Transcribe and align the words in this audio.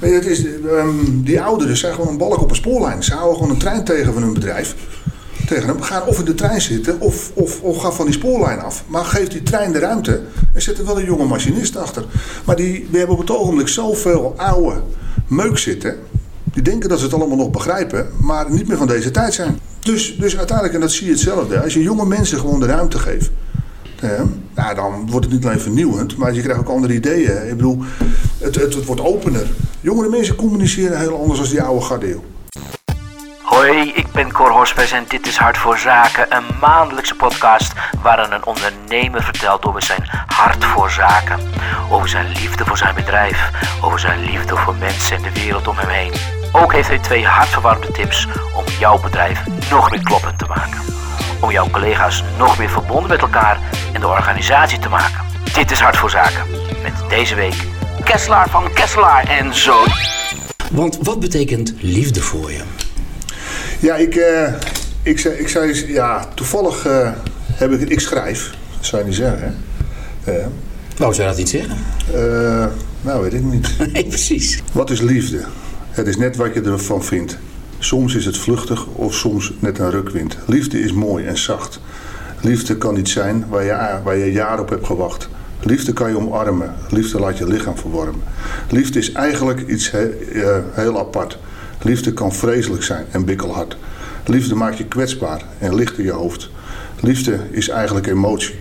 Nee, 0.00 0.30
is, 0.30 0.44
ehm, 0.44 1.22
die 1.22 1.40
ouderen 1.40 1.76
zijn 1.76 1.94
gewoon 1.94 2.08
een 2.08 2.18
balk 2.18 2.40
op 2.40 2.50
een 2.50 2.56
spoorlijn. 2.56 3.02
Ze 3.02 3.14
houden 3.14 3.34
gewoon 3.36 3.50
een 3.50 3.58
trein 3.58 3.84
tegen 3.84 4.12
van 4.12 4.22
hun 4.22 4.32
bedrijf. 4.32 4.74
Tegen 5.46 5.68
hem. 5.68 5.82
Gaan 5.82 6.06
of 6.06 6.18
in 6.18 6.24
de 6.24 6.34
trein 6.34 6.60
zitten 6.60 7.00
of, 7.00 7.30
of, 7.34 7.60
of 7.60 7.78
gaan 7.78 7.94
van 7.94 8.04
die 8.04 8.14
spoorlijn 8.14 8.60
af. 8.60 8.84
Maar 8.86 9.04
geef 9.04 9.28
die 9.28 9.42
trein 9.42 9.72
de 9.72 9.78
ruimte. 9.78 10.20
Er 10.54 10.62
zit 10.62 10.84
wel 10.84 10.98
een 10.98 11.04
jonge 11.04 11.24
machinist 11.24 11.76
achter. 11.76 12.04
Maar 12.44 12.56
die, 12.56 12.88
we 12.90 12.98
hebben 12.98 13.16
op 13.16 13.22
het 13.22 13.36
ogenblik 13.36 13.68
zoveel 13.68 14.34
oude 14.36 14.80
meuk 15.26 15.58
zitten. 15.58 15.96
Die 16.44 16.62
denken 16.62 16.88
dat 16.88 16.98
ze 16.98 17.04
het 17.04 17.14
allemaal 17.14 17.36
nog 17.36 17.50
begrijpen, 17.50 18.08
maar 18.20 18.50
niet 18.50 18.68
meer 18.68 18.76
van 18.76 18.86
deze 18.86 19.10
tijd 19.10 19.34
zijn. 19.34 19.58
Dus, 19.80 20.16
dus 20.18 20.36
uiteindelijk, 20.36 20.74
en 20.74 20.80
dat 20.80 20.92
zie 20.92 21.06
je 21.06 21.12
hetzelfde. 21.12 21.62
Als 21.62 21.74
je 21.74 21.82
jonge 21.82 22.06
mensen 22.06 22.38
gewoon 22.38 22.60
de 22.60 22.66
ruimte 22.66 22.98
geeft. 22.98 23.30
Ja, 24.00 24.24
nou, 24.54 24.74
dan 24.74 25.10
wordt 25.10 25.26
het 25.26 25.34
niet 25.34 25.44
alleen 25.44 25.60
vernieuwend, 25.60 26.16
maar 26.16 26.32
je 26.32 26.42
krijgt 26.42 26.60
ook 26.60 26.68
andere 26.68 26.94
ideeën. 26.94 27.48
Ik 27.48 27.56
bedoel, 27.56 27.82
het, 28.38 28.54
het, 28.54 28.84
wordt 28.84 29.00
opener. 29.00 29.46
Jongere 29.80 30.08
mensen 30.08 30.34
communiceren 30.34 30.98
heel 30.98 31.20
anders 31.20 31.40
dan 31.40 31.48
die 31.48 31.62
oude 31.62 31.84
gardeel. 31.84 32.24
Hoi, 33.42 33.92
ik 33.94 34.12
ben 34.12 34.32
Cor 34.32 34.50
Hospes 34.50 34.92
en 34.92 35.04
dit 35.08 35.26
is 35.26 35.36
Hart 35.36 35.58
voor 35.58 35.78
Zaken, 35.78 36.26
een 36.36 36.44
maandelijkse 36.60 37.14
podcast 37.14 37.72
waarin 38.02 38.32
een 38.32 38.44
ondernemer 38.44 39.22
vertelt 39.22 39.64
over 39.64 39.82
zijn 39.82 40.08
hart 40.26 40.64
voor 40.64 40.90
zaken, 40.90 41.38
over 41.90 42.08
zijn 42.08 42.26
liefde 42.26 42.64
voor 42.64 42.78
zijn 42.78 42.94
bedrijf, 42.94 43.50
over 43.82 43.98
zijn 43.98 44.20
liefde 44.20 44.56
voor 44.56 44.74
mensen 44.74 45.16
en 45.16 45.22
de 45.22 45.40
wereld 45.40 45.68
om 45.68 45.76
hem 45.76 45.88
heen. 45.88 46.12
Ook 46.52 46.72
heeft 46.72 46.88
hij 46.88 46.98
twee 46.98 47.26
hartverwarmde 47.26 47.90
tips 47.90 48.28
om 48.56 48.64
jouw 48.78 49.00
bedrijf 49.00 49.42
nog 49.70 49.90
meer 49.90 50.02
kloppend 50.02 50.38
te 50.38 50.46
maken. 50.46 50.99
Om 51.40 51.50
jouw 51.50 51.70
collega's 51.70 52.24
nog 52.38 52.58
meer 52.58 52.70
verbonden 52.70 53.08
met 53.08 53.20
elkaar 53.20 53.58
en 53.92 54.00
de 54.00 54.06
organisatie 54.08 54.78
te 54.78 54.88
maken. 54.88 55.20
Dit 55.54 55.70
is 55.70 55.80
Hart 55.80 55.96
voor 55.96 56.10
Zaken. 56.10 56.42
Met 56.82 56.92
deze 57.08 57.34
week 57.34 57.54
Kesselaar 58.04 58.48
van 58.50 58.72
Kesselaar 58.72 59.24
en 59.28 59.54
zo. 59.54 59.74
Want 60.70 60.98
wat 61.02 61.20
betekent 61.20 61.74
liefde 61.80 62.20
voor 62.20 62.52
je? 62.52 62.60
Ja, 63.80 63.94
ik, 63.94 64.14
eh, 64.14 64.52
ik, 65.02 65.18
zei, 65.18 65.34
ik 65.34 65.48
zei, 65.48 65.92
ja, 65.92 66.26
toevallig 66.34 66.86
eh, 66.86 67.10
heb 67.52 67.72
ik, 67.72 67.88
ik 67.88 68.00
schrijf, 68.00 68.50
dat 68.76 68.86
zou 68.86 69.02
je 69.02 69.08
niet 69.08 69.16
zeggen. 69.16 69.56
hè. 70.24 70.32
Eh, 70.32 70.46
Waarom 70.96 71.16
zou 71.16 71.28
je 71.28 71.34
dat 71.34 71.36
niet 71.36 71.48
zeggen? 71.48 71.76
eh, 72.14 72.66
nou, 73.00 73.22
weet 73.22 73.34
ik 73.34 73.42
niet. 73.42 73.68
Nee, 73.92 74.06
precies. 74.06 74.62
Wat 74.72 74.90
is 74.90 75.00
liefde? 75.00 75.44
Het 75.90 76.06
is 76.06 76.16
net 76.16 76.36
wat 76.36 76.54
je 76.54 76.60
ervan 76.60 77.04
vindt. 77.04 77.38
Soms 77.82 78.14
is 78.14 78.24
het 78.24 78.36
vluchtig 78.36 78.86
of 78.86 79.14
soms 79.14 79.52
net 79.58 79.78
een 79.78 79.90
rukwind. 79.90 80.36
Liefde 80.46 80.80
is 80.80 80.92
mooi 80.92 81.24
en 81.24 81.38
zacht. 81.38 81.80
Liefde 82.40 82.76
kan 82.76 82.96
iets 82.96 83.12
zijn 83.12 83.44
waar 83.48 83.64
je, 83.64 83.98
waar 84.04 84.16
je 84.16 84.58
op 84.60 84.68
hebt 84.68 84.86
gewacht. 84.86 85.28
Liefde 85.62 85.92
kan 85.92 86.10
je 86.10 86.16
omarmen. 86.16 86.74
Liefde 86.90 87.20
laat 87.20 87.38
je 87.38 87.46
lichaam 87.46 87.76
verwarmen. 87.76 88.22
Liefde 88.70 88.98
is 88.98 89.12
eigenlijk 89.12 89.68
iets 89.68 89.90
eh, 89.90 90.02
heel 90.70 90.98
apart. 90.98 91.38
Liefde 91.82 92.12
kan 92.12 92.32
vreselijk 92.32 92.82
zijn 92.82 93.04
en 93.10 93.24
bikkelhard. 93.24 93.76
Liefde 94.26 94.54
maakt 94.54 94.78
je 94.78 94.84
kwetsbaar 94.84 95.42
en 95.58 95.74
licht 95.74 95.98
in 95.98 96.04
je 96.04 96.12
hoofd. 96.12 96.50
Liefde 97.00 97.38
is 97.50 97.68
eigenlijk 97.68 98.06
emotie 98.06 98.54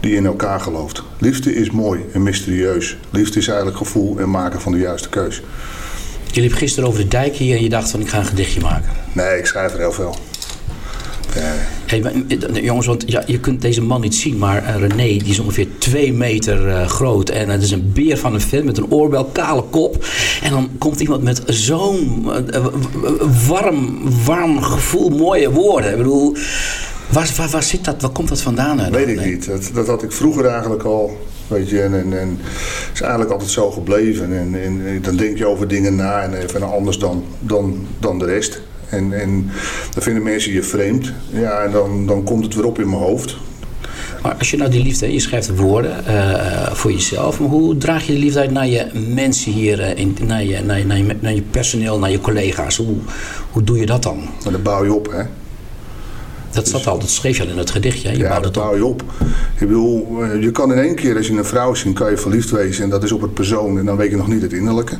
die 0.00 0.14
in 0.14 0.26
elkaar 0.26 0.60
gelooft. 0.60 1.02
Liefde 1.18 1.54
is 1.54 1.70
mooi 1.70 2.04
en 2.12 2.22
mysterieus. 2.22 2.96
Liefde 3.10 3.38
is 3.38 3.48
eigenlijk 3.48 3.78
gevoel 3.78 4.18
en 4.18 4.30
maken 4.30 4.60
van 4.60 4.72
de 4.72 4.78
juiste 4.78 5.08
keus. 5.08 5.42
Je 6.30 6.40
liep 6.40 6.52
gisteren 6.52 6.88
over 6.88 7.00
de 7.00 7.08
dijk 7.08 7.36
hier 7.36 7.56
en 7.56 7.62
je 7.62 7.68
dacht 7.68 7.90
van 7.90 8.00
ik 8.00 8.08
ga 8.08 8.18
een 8.18 8.24
gedichtje 8.24 8.60
maken. 8.60 8.90
Nee, 9.12 9.38
ik 9.38 9.46
schrijf 9.46 9.72
er 9.72 9.78
heel 9.78 9.92
veel. 9.92 10.16
Eh, 11.34 11.42
Hey, 11.86 12.00
maar, 12.00 12.12
jongens, 12.62 12.86
want 12.86 13.04
ja, 13.06 13.22
je 13.26 13.40
kunt 13.40 13.62
deze 13.62 13.82
man 13.82 14.00
niet 14.00 14.14
zien, 14.14 14.38
maar 14.38 14.64
eh, 14.64 14.76
René 14.76 14.94
die 14.96 15.24
is 15.24 15.38
ongeveer 15.38 15.66
twee 15.78 16.12
meter 16.12 16.68
eh, 16.68 16.86
groot. 16.86 17.28
En 17.28 17.48
het 17.48 17.62
is 17.62 17.70
een 17.70 17.90
beer 17.92 18.18
van 18.18 18.34
een 18.34 18.40
vent 18.40 18.64
met 18.64 18.78
een 18.78 18.90
oorbel, 18.90 19.24
kale 19.24 19.62
kop. 19.62 20.04
En 20.42 20.50
dan 20.50 20.70
komt 20.78 21.00
iemand 21.00 21.22
met 21.22 21.42
zo'n 21.46 22.26
warm, 23.46 24.00
warm 24.24 24.62
gevoel, 24.62 25.08
mooie 25.08 25.50
woorden. 25.50 25.90
Ik 25.90 25.96
bedoel, 25.96 26.36
waar, 27.08 27.32
waar, 27.36 27.48
waar 27.48 27.62
zit 27.62 27.84
dat, 27.84 28.02
waar 28.02 28.10
komt 28.10 28.28
dat 28.28 28.40
vandaan? 28.40 28.80
eh, 28.80 28.90
weet 28.90 29.08
ik 29.08 29.24
niet. 29.24 29.46
Dat, 29.46 29.70
dat 29.74 29.86
had 29.86 30.02
ik 30.02 30.12
vroeger 30.12 30.46
eigenlijk 30.46 30.82
al. 30.82 31.26
Weet 31.46 31.68
je, 31.68 31.82
en, 31.82 32.18
en, 32.18 32.38
is 32.92 33.00
eigenlijk 33.00 33.30
altijd 33.30 33.50
zo 33.50 33.70
gebleven. 33.70 34.32
En, 34.32 34.62
en, 34.62 34.86
en 34.86 35.02
dan 35.02 35.16
denk 35.16 35.38
je 35.38 35.46
over 35.46 35.68
dingen 35.68 35.96
na 35.96 36.22
en 36.22 36.34
even 36.34 36.62
anders 36.62 36.98
dan, 36.98 37.24
dan, 37.40 37.86
dan 37.98 38.18
de 38.18 38.24
rest. 38.24 38.60
En, 38.88 39.20
en 39.20 39.50
dan 39.94 40.02
vinden 40.02 40.22
mensen 40.22 40.52
je 40.52 40.62
vreemd. 40.62 41.12
Ja, 41.30 41.62
en 41.62 41.72
dan, 41.72 42.06
dan 42.06 42.24
komt 42.24 42.44
het 42.44 42.54
weer 42.54 42.66
op 42.66 42.78
in 42.78 42.88
mijn 42.88 43.02
hoofd. 43.02 43.36
Maar 44.22 44.34
als 44.38 44.50
je 44.50 44.56
nou 44.56 44.70
die 44.70 44.82
liefde, 44.82 45.12
je 45.12 45.20
schrijft 45.20 45.56
woorden 45.56 46.06
eh, 46.06 46.72
voor 46.72 46.92
jezelf, 46.92 47.40
maar 47.40 47.48
hoe 47.48 47.76
draag 47.76 48.06
je 48.06 48.12
die 48.12 48.20
liefde 48.22 48.40
uit 48.40 48.50
naar 48.50 48.66
je 48.66 48.86
mensen 49.14 49.52
hier, 49.52 49.80
eh, 49.80 49.98
in, 49.98 50.16
naar, 50.26 50.44
je, 50.44 50.60
naar, 50.60 50.78
je, 50.78 50.84
naar, 50.84 50.96
je, 50.96 51.16
naar 51.20 51.34
je 51.34 51.42
personeel, 51.42 51.98
naar 51.98 52.10
je 52.10 52.20
collega's? 52.20 52.76
Hoe, 52.76 52.96
hoe 53.50 53.64
doe 53.64 53.78
je 53.78 53.86
dat 53.86 54.02
dan? 54.02 54.18
Maar 54.42 54.52
dan 54.52 54.62
bouw 54.62 54.84
je 54.84 54.92
op, 54.92 55.12
hè. 55.12 55.22
Dat 56.58 56.68
zat 56.68 56.86
al, 56.86 56.98
dat 56.98 57.08
schreef 57.08 57.36
je 57.36 57.42
al 57.42 57.48
in 57.48 57.58
het 57.58 57.70
gedichtje. 57.70 58.10
Je 58.10 58.18
Ja, 58.18 58.28
bouwt 58.28 58.42
dat 58.42 58.54
het 58.54 58.56
op. 58.56 58.62
bouw 58.62 58.76
je 58.76 58.84
op. 58.84 59.02
Ik 59.58 59.66
bedoel, 59.66 60.22
eh, 60.22 60.42
je 60.42 60.50
kan 60.50 60.72
in 60.72 60.78
één 60.78 60.94
keer, 60.94 61.16
als 61.16 61.26
je 61.26 61.32
een 61.32 61.44
vrouw 61.44 61.74
ziet, 61.74 61.94
kan 61.94 62.10
je 62.10 62.16
verliefd 62.16 62.50
wezen. 62.50 62.84
En 62.84 62.90
dat 62.90 63.02
is 63.02 63.12
op 63.12 63.20
het 63.20 63.34
persoon. 63.34 63.78
En 63.78 63.84
dan 63.84 63.96
weet 63.96 64.10
je 64.10 64.16
nog 64.16 64.28
niet 64.28 64.42
het 64.42 64.52
innerlijke. 64.52 64.96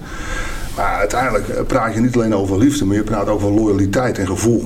Maar 0.77 0.95
uiteindelijk 0.99 1.49
eh, 1.49 1.63
praat 1.67 1.95
je 1.95 2.01
niet 2.01 2.15
alleen 2.15 2.35
over 2.35 2.59
liefde, 2.59 2.85
maar 2.85 2.97
je 2.97 3.03
praat 3.03 3.29
over 3.29 3.51
loyaliteit 3.51 4.19
en 4.19 4.27
gevoel. 4.27 4.61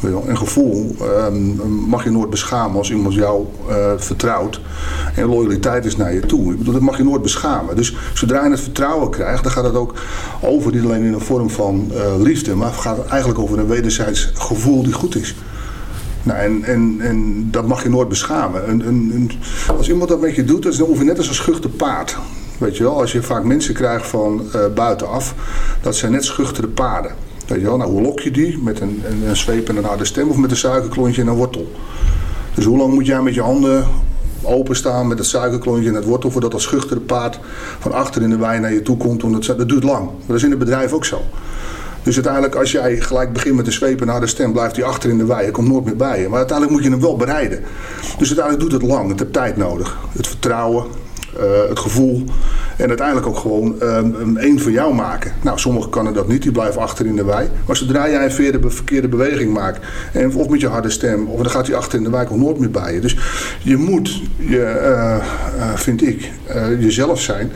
Weet 0.00 0.10
je 0.12 0.18
wel, 0.18 0.28
En 0.28 0.36
gevoel 0.36 0.96
ehm, 1.00 1.56
mag 1.88 2.04
je 2.04 2.10
nooit 2.10 2.30
beschamen 2.30 2.76
als 2.76 2.90
iemand 2.90 3.14
jou 3.14 3.46
eh, 3.68 3.92
vertrouwt. 3.96 4.60
En 5.14 5.26
loyaliteit 5.26 5.84
is 5.84 5.96
naar 5.96 6.14
je 6.14 6.20
toe. 6.20 6.52
Ik 6.52 6.58
bedoel, 6.58 6.72
dat 6.72 6.82
mag 6.82 6.96
je 6.96 7.04
nooit 7.04 7.22
beschamen. 7.22 7.76
Dus 7.76 7.94
zodra 8.14 8.44
je 8.44 8.50
het 8.50 8.60
vertrouwen 8.60 9.10
krijgt, 9.10 9.42
dan 9.42 9.52
gaat 9.52 9.64
het 9.64 9.74
ook 9.74 9.94
over 10.40 10.72
niet 10.72 10.84
alleen 10.84 11.04
in 11.04 11.12
een 11.12 11.20
vorm 11.20 11.50
van 11.50 11.92
liefde, 12.18 12.54
maar 12.54 12.72
gaat 12.72 12.96
het 12.96 13.06
eigenlijk 13.06 13.40
over 13.40 13.58
een 13.58 13.66
wederzijds 13.66 14.30
gevoel 14.34 14.82
die 14.82 14.92
goed 14.92 15.16
is. 15.16 15.34
Nou, 16.22 16.38
en, 16.38 16.64
en, 16.64 16.96
en 17.00 17.48
dat 17.50 17.66
mag 17.66 17.82
je 17.82 17.88
nooit 17.88 18.08
beschamen. 18.08 18.82
Als 19.76 19.88
iemand 19.88 20.08
dat 20.08 20.20
met 20.20 20.34
je 20.34 20.44
doet, 20.44 20.62
dat 20.62 20.72
is 20.72 20.80
ongeveer 20.80 21.04
net 21.04 21.18
als 21.18 21.28
een 21.28 21.34
schuchter 21.34 21.70
paard. 21.70 22.16
Weet 22.58 22.76
je 22.76 22.82
wel, 22.82 23.00
als 23.00 23.12
je 23.12 23.22
vaak 23.22 23.44
mensen 23.44 23.74
krijgt 23.74 24.06
van 24.06 24.42
eh, 24.52 24.60
buitenaf, 24.74 25.34
dat 25.82 25.96
zijn 25.96 26.12
net 26.12 26.24
schuchtere 26.24 26.68
paarden. 26.68 27.12
Weet 27.46 27.60
je 27.60 27.66
wel, 27.66 27.76
nou 27.76 27.90
hoe 27.90 28.02
lok 28.02 28.20
je 28.20 28.30
die? 28.30 28.58
Met 28.58 28.80
een, 28.80 29.02
een, 29.26 29.36
zweep 29.36 29.68
en 29.68 29.76
een 29.76 29.84
harde 29.84 30.04
stem 30.04 30.28
of 30.28 30.36
met 30.36 30.50
een 30.50 30.56
suikerklontje 30.56 31.22
en 31.22 31.28
een 31.28 31.34
wortel? 31.34 31.72
Dus 32.54 32.64
hoe 32.64 32.78
lang 32.78 32.94
moet 32.94 33.06
jij 33.06 33.22
met 33.22 33.34
je 33.34 33.42
handen 33.42 33.84
openstaan 34.42 35.08
met 35.08 35.18
het 35.18 35.26
suikerklontje 35.26 35.88
en 35.88 35.94
het 35.94 36.04
wortel 36.04 36.30
voordat 36.30 36.50
dat 36.50 36.60
schuchtere 36.60 37.00
paard 37.00 37.40
van 37.78 37.92
achter 37.92 38.22
in 38.22 38.30
de 38.30 38.36
wei 38.36 38.60
naar 38.60 38.72
je 38.72 38.82
toe 38.82 38.96
komt? 38.96 39.22
Want 39.22 39.46
dat, 39.46 39.68
duurt 39.68 39.84
lang. 39.84 40.10
Dat 40.26 40.36
is 40.36 40.42
in 40.42 40.50
het 40.50 40.58
bedrijf 40.58 40.92
ook 40.92 41.04
zo. 41.04 41.22
Dus 42.02 42.14
uiteindelijk, 42.14 42.54
als 42.54 42.72
jij 42.72 42.96
gelijk 42.96 43.32
begint 43.32 43.56
met 43.56 43.66
een 43.66 43.72
zweep 43.72 44.00
en 44.00 44.08
harde 44.08 44.26
stem, 44.26 44.52
blijft 44.52 44.76
hij 44.76 44.84
achter 44.84 45.10
in 45.10 45.18
de 45.18 45.24
wei. 45.24 45.42
Hij 45.42 45.50
komt 45.50 45.68
nooit 45.68 45.84
meer 45.84 45.96
bij 45.96 46.20
je. 46.20 46.28
Maar 46.28 46.38
uiteindelijk 46.38 46.76
moet 46.76 46.86
je 46.86 46.90
hem 46.92 47.00
wel 47.00 47.16
bereiden. 47.16 47.60
Dus 48.18 48.26
uiteindelijk 48.26 48.60
doet 48.60 48.72
het 48.72 48.90
lang. 48.90 49.10
Het 49.10 49.20
heeft 49.20 49.32
tijd 49.32 49.56
nodig. 49.56 49.96
Het 50.12 50.26
vertrouwen, 50.26 50.84
eh, 51.36 51.68
het 51.68 51.78
gevoel. 51.78 52.24
En 52.80 52.88
uiteindelijk 52.88 53.26
ook 53.26 53.36
gewoon 53.36 53.80
ehm, 53.80 54.14
een 54.14 54.38
één 54.38 54.60
van 54.60 54.72
jou 54.72 54.94
maken. 54.94 55.32
Nou, 55.42 55.58
sommigen 55.58 55.90
kunnen 55.90 56.14
dat 56.14 56.28
niet. 56.28 56.42
Die 56.42 56.52
blijven 56.52 56.80
achter 56.80 57.06
in 57.06 57.16
de 57.16 57.24
wei. 57.24 57.48
Maar 57.66 57.76
zodra 57.76 58.08
jij 58.08 58.24
een 58.24 58.30
verkeerde, 58.30 58.70
verkeerde 58.70 59.08
beweging 59.08 59.52
maakt. 59.52 59.86
En, 60.12 60.34
of 60.34 60.48
met 60.48 60.60
je 60.60 60.68
harde 60.68 60.90
stem. 60.90 61.26
Of 61.26 61.42
dan 61.42 61.50
gaat 61.50 61.66
hij 61.66 61.76
achter 61.76 61.98
in 61.98 62.04
de 62.04 62.10
wei. 62.10 62.26
Komt 62.26 62.40
nooit 62.40 62.58
meer 62.58 62.70
bij 62.70 62.94
je. 62.94 63.00
Dus 63.00 63.16
je 63.62 63.76
moet, 63.76 64.22
je, 64.36 64.62
eh, 64.62 65.14
eh, 65.14 65.22
vind 65.74 66.02
ik, 66.02 66.30
eh, 66.46 66.80
jezelf 66.82 67.20
zijn. 67.20 67.52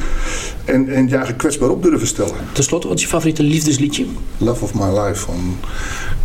En, 0.64 0.88
en 0.88 1.08
je 1.08 1.16
eigen 1.16 1.36
kwetsbaar 1.36 1.68
op 1.68 1.82
durven 1.82 2.06
stellen. 2.06 2.34
Ten 2.52 2.64
slotte, 2.64 2.88
wat 2.88 2.96
is 2.96 3.02
je 3.02 3.08
favoriete 3.08 3.42
liefdesliedje? 3.42 4.06
Love 4.38 4.64
of 4.64 4.74
My 4.74 4.98
Life 4.98 5.20
van 5.20 5.56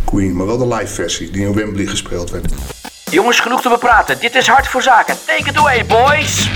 Queen. 0.04 0.36
Maar 0.36 0.46
wel 0.46 0.58
de 0.58 0.66
live 0.66 0.94
versie 0.94 1.30
die 1.30 1.46
in 1.46 1.54
Wembley 1.54 1.86
gespeeld 1.86 2.30
werd. 2.30 2.52
Jongens, 3.10 3.40
genoeg 3.40 3.62
te 3.62 3.68
bepraten. 3.68 4.16
Dit 4.20 4.34
is 4.34 4.46
Hart 4.46 4.66
voor 4.66 4.82
Zaken. 4.82 5.14
Take 5.26 5.50
it 5.50 5.56
away, 5.56 5.86
boys. 5.86 6.48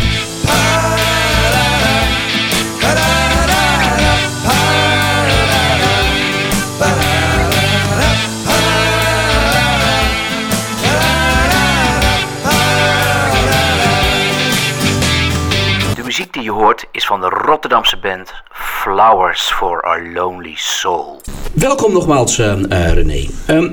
Is 17.04 17.07
van 17.07 17.21
de 17.21 17.28
Rotterdamse 17.28 17.97
band 17.97 18.33
Flowers 18.53 19.41
for 19.41 19.83
Our 19.83 20.13
Lonely 20.13 20.53
Soul. 20.54 21.21
Welkom 21.53 21.92
nogmaals, 21.92 22.39
eh, 22.39 22.92
René. 22.92 23.28
Ehm, 23.47 23.71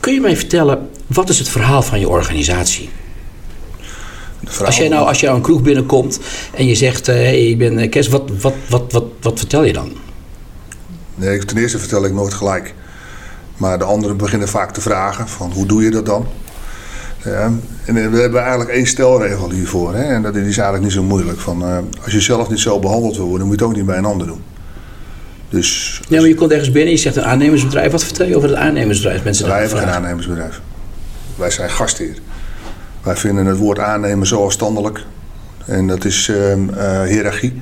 kun 0.00 0.12
je 0.12 0.20
mij 0.20 0.36
vertellen, 0.36 0.90
wat 1.06 1.28
is 1.28 1.38
het 1.38 1.48
verhaal 1.48 1.82
van 1.82 2.00
je 2.00 2.08
organisatie? 2.08 2.90
Als 4.64 4.76
jij 4.76 4.88
nou, 4.88 5.06
als 5.06 5.20
je 5.20 5.26
nou 5.26 5.38
een 5.38 5.44
kroeg 5.44 5.62
binnenkomt 5.62 6.20
en 6.54 6.66
je 6.66 6.74
zegt, 6.74 7.08
eh, 7.08 7.14
hey, 7.14 7.48
ik 7.48 7.58
ben 7.58 7.78
eh, 7.78 7.90
Kes, 7.90 8.08
wat, 8.08 8.30
wat, 8.40 8.54
wat, 8.68 8.92
wat, 8.92 9.04
wat 9.20 9.38
vertel 9.38 9.64
je 9.64 9.72
dan? 9.72 9.92
Nee, 11.14 11.38
ten 11.38 11.56
eerste 11.56 11.78
vertel 11.78 12.04
ik 12.04 12.12
nooit 12.12 12.34
gelijk. 12.34 12.74
Maar 13.56 13.78
de 13.78 13.84
anderen 13.84 14.16
beginnen 14.16 14.48
vaak 14.48 14.72
te 14.72 14.80
vragen 14.80 15.28
van 15.28 15.52
hoe 15.52 15.66
doe 15.66 15.82
je 15.82 15.90
dat 15.90 16.06
dan? 16.06 16.26
Ja, 17.24 17.52
en 17.84 18.10
we 18.10 18.20
hebben 18.20 18.40
eigenlijk 18.40 18.70
één 18.70 18.86
stelregel 18.86 19.50
hiervoor. 19.50 19.94
Hè? 19.94 20.02
En 20.02 20.22
dat 20.22 20.36
is 20.36 20.42
eigenlijk 20.42 20.82
niet 20.82 20.92
zo 20.92 21.02
moeilijk. 21.02 21.40
Van, 21.40 21.62
eh, 21.62 21.78
als 22.04 22.12
je 22.12 22.20
zelf 22.20 22.50
niet 22.50 22.60
zo 22.60 22.78
behandeld 22.78 23.16
wil 23.16 23.26
worden, 23.26 23.46
moet 23.46 23.58
je 23.58 23.64
het 23.64 23.72
ook 23.72 23.78
niet 23.78 23.86
bij 23.86 23.98
een 23.98 24.04
ander 24.04 24.26
doen. 24.26 24.42
Dus 25.48 26.00
Ja, 26.08 26.20
maar 26.20 26.28
je 26.28 26.34
komt 26.34 26.50
ergens 26.50 26.70
binnen, 26.70 26.92
je 26.92 26.98
zegt 26.98 27.16
een 27.16 27.24
aannemersbedrijf. 27.24 27.92
Wat 27.92 28.04
vertel 28.04 28.26
je 28.26 28.36
over 28.36 28.48
het 28.48 28.58
aannemersbedrijf? 28.58 29.24
Mensen 29.24 29.48
wij 29.48 29.60
hebben 29.60 29.78
geen 29.78 29.88
aannemersbedrijf. 29.88 30.60
Wij 31.36 31.50
zijn 31.50 31.70
gastheer. 31.70 32.16
Wij 33.04 33.16
vinden 33.16 33.46
het 33.46 33.58
woord 33.58 33.78
aannemen 33.78 34.26
zo 34.26 34.44
afstandelijk. 34.44 35.04
En 35.66 35.86
dat 35.86 36.04
is 36.04 36.28
ehm, 36.28 36.68
eh, 36.68 37.02
hiërarchie. 37.02 37.52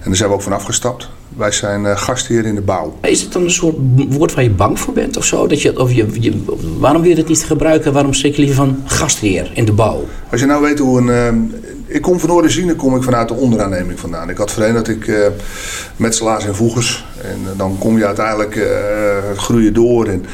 En 0.00 0.04
daar 0.04 0.16
zijn 0.16 0.28
we 0.28 0.34
ook 0.34 0.42
van 0.42 0.52
afgestapt. 0.52 1.08
Wij 1.36 1.52
zijn 1.52 1.86
eh, 1.86 1.96
gastheer 1.96 2.46
in 2.46 2.54
de 2.54 2.60
bouw. 2.60 2.98
Is 3.00 3.22
het 3.22 3.32
dan 3.32 3.42
een 3.42 3.50
soort 3.50 3.76
woord 4.08 4.34
waar 4.34 4.44
je 4.44 4.50
bang 4.50 4.80
voor 4.80 4.94
bent 4.94 5.16
of 5.16 5.24
zo? 5.24 5.46
Dat 5.46 5.62
je, 5.62 5.80
of 5.80 5.92
je, 5.92 6.06
je, 6.20 6.44
waarom 6.78 7.02
wil 7.02 7.10
je 7.10 7.16
het 7.16 7.28
niet 7.28 7.44
gebruiken? 7.44 7.92
Waarom 7.92 8.12
spreek 8.14 8.34
je 8.34 8.42
liever 8.42 8.56
van 8.56 8.82
gastheer 8.84 9.50
in 9.54 9.64
de 9.64 9.72
bouw? 9.72 10.04
Als 10.30 10.40
je 10.40 10.46
nou 10.46 10.62
weet 10.62 10.78
hoe 10.78 11.00
een. 11.00 11.08
ehm, 11.08 11.36
ik 11.86 12.02
kom 12.02 12.20
van 12.20 12.30
origine 12.30 12.74
kom 12.74 12.96
ik 12.96 13.02
vanuit 13.02 13.28
de 13.28 13.34
onderaanneming 13.34 14.00
vandaan. 14.00 14.30
Ik 14.30 14.36
had 14.36 14.50
voorheen 14.50 14.74
dat 14.74 14.88
ik 14.88 15.08
eh 15.08 15.26
metselaars 15.96 16.46
en 16.46 16.54
voegers. 16.54 17.06
En 17.22 17.38
dan 17.56 17.76
kom 17.78 17.98
je 17.98 18.06
uiteindelijk 18.06 18.68
groei 19.36 19.64
je 19.64 19.72
door. 19.72 20.06
En, 20.06 20.24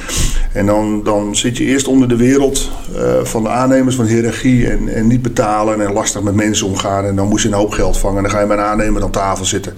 en 0.52 0.66
dan, 0.66 1.00
dan 1.04 1.37
zit 1.37 1.56
je 1.56 1.64
eerst 1.64 1.88
onder 1.88 2.08
de 2.08 2.16
wereld 2.16 2.70
eh, 2.96 3.02
van 3.22 3.43
de 3.43 3.49
aannemers, 3.49 3.96
van 3.96 4.04
hiërarchie. 4.04 4.69
En, 4.69 4.88
en 4.88 5.06
niet 5.06 5.22
betalen 5.22 5.81
en 5.81 5.93
lastig 5.93 6.22
met 6.22 6.34
mensen 6.34 6.66
omgaan. 6.66 7.04
En 7.04 7.16
dan 7.16 7.28
moest 7.28 7.43
je 7.43 7.49
een 7.49 7.54
hoop 7.54 7.70
geld 7.70 7.99
vangen. 7.99 8.16
En 8.16 8.22
dan 8.22 8.32
ga 8.32 8.40
je 8.40 8.46
bij 8.46 8.56
een 8.56 8.62
aannemer 8.62 9.02
aan 9.02 9.10
tafel 9.10 9.44
zitten. 9.44 9.75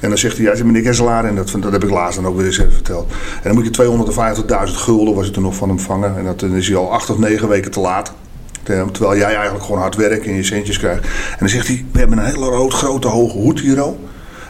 En 0.00 0.08
dan 0.08 0.18
zegt 0.18 0.36
hij, 0.36 0.56
ja, 0.56 0.64
meneer 0.64 0.82
Kesselaar. 0.82 1.24
En 1.24 1.34
dat, 1.34 1.54
dat 1.60 1.72
heb 1.72 1.84
ik 1.84 1.90
laatst 1.90 2.16
dan 2.16 2.26
ook 2.26 2.36
weer 2.36 2.46
eens 2.46 2.58
even 2.58 2.72
verteld. 2.72 3.10
En 3.10 3.54
dan 3.54 3.54
moet 3.54 3.76
je 3.76 3.82
250.000 4.68 4.74
gulden, 4.74 5.14
was 5.14 5.26
het 5.26 5.36
er 5.36 5.42
nog 5.42 5.54
van 5.54 5.68
hem 5.68 5.80
vangen. 5.80 6.16
En 6.16 6.24
dat, 6.24 6.40
dan 6.40 6.54
is 6.54 6.68
hij 6.68 6.76
al 6.76 6.92
acht 6.92 7.10
of 7.10 7.18
negen 7.18 7.48
weken 7.48 7.70
te 7.70 7.80
laat. 7.80 8.12
Eh, 8.64 8.86
Terwijl 8.86 9.18
jij 9.18 9.34
eigenlijk 9.34 9.64
gewoon 9.64 9.80
hard 9.80 9.96
werkt 9.96 10.26
en 10.26 10.34
je 10.34 10.42
centjes 10.42 10.78
krijgt. 10.78 11.04
En 11.04 11.36
dan 11.38 11.48
zegt 11.48 11.66
hij, 11.66 11.84
we 11.92 11.98
hebben 11.98 12.18
een 12.18 12.24
hele 12.24 12.46
rood, 12.46 12.72
grote, 12.72 13.08
hoge 13.08 13.38
hoed 13.38 13.60
hier 13.60 13.80
al. 13.80 13.98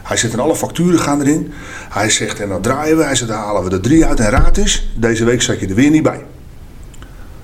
Hij 0.03 0.17
zegt, 0.17 0.33
en 0.33 0.39
alle 0.39 0.55
facturen 0.55 0.99
gaan 0.99 1.21
erin. 1.21 1.53
Hij 1.89 2.09
zegt, 2.09 2.39
en 2.39 2.49
dan 2.49 2.61
draaien 2.61 2.97
we. 2.97 3.03
Hij 3.03 3.15
zegt, 3.15 3.29
dan 3.31 3.39
halen 3.39 3.63
we 3.63 3.69
er 3.69 3.81
drie 3.81 4.05
uit 4.05 4.19
en 4.19 4.29
raad 4.29 4.57
is. 4.57 4.93
Deze 4.95 5.25
week 5.25 5.41
zat 5.41 5.59
je 5.59 5.67
er 5.67 5.75
weer 5.75 5.89
niet 5.89 6.03
bij. 6.03 6.25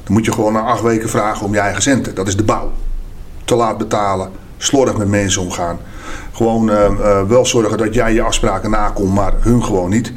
Dan 0.04 0.14
moet 0.14 0.26
je 0.26 0.32
gewoon 0.32 0.54
na 0.54 0.62
acht 0.62 0.82
weken 0.82 1.10
vragen 1.10 1.46
om 1.46 1.54
je 1.54 1.60
eigen 1.60 1.82
centen. 1.82 2.16
Dat 2.16 2.28
is 2.28 2.36
de 2.36 2.44
bouw. 2.44 2.72
Te 3.46 3.56
laat 3.56 3.78
betalen, 3.78 4.32
slordig 4.58 4.98
met 4.98 5.08
mensen 5.08 5.42
omgaan. 5.42 5.80
Gewoon 6.34 6.70
eh, 6.70 6.86
eh, 6.86 7.28
wel 7.28 7.46
zorgen 7.46 7.78
dat 7.78 7.94
jij 7.94 8.14
je 8.14 8.22
afspraken 8.22 8.70
nakomt, 8.70 9.14
maar 9.14 9.34
hun 9.40 9.64
gewoon 9.64 9.90
niet. 9.90 10.14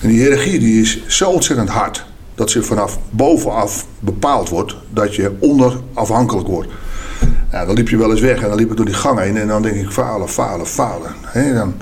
En 0.00 0.08
die 0.08 0.18
hiërarchie 0.18 0.58
die 0.58 0.80
is 0.80 1.06
zo 1.06 1.30
ontzettend 1.30 1.68
hard 1.68 2.04
dat 2.34 2.50
ze 2.50 2.62
vanaf 2.62 2.98
bovenaf 3.10 3.86
bepaald 3.98 4.48
wordt 4.48 4.76
dat 4.90 5.14
je 5.14 5.36
onderafhankelijk 5.38 6.48
wordt. 6.48 6.68
Dan 7.62 7.74
liep 7.74 7.88
je 7.88 7.96
wel 7.96 8.10
eens 8.10 8.20
weg 8.20 8.42
en 8.42 8.48
dan 8.48 8.56
liep 8.56 8.70
ik 8.70 8.76
door 8.76 8.86
die 8.86 8.94
gang 8.94 9.18
heen 9.18 9.36
en 9.36 9.46
dan 9.46 9.62
denk 9.62 9.76
ik 9.76 9.90
falen, 9.90 10.28
falen, 10.28 10.66
falen. 10.66 11.10
Hè, 11.22 11.54
dan, 11.54 11.74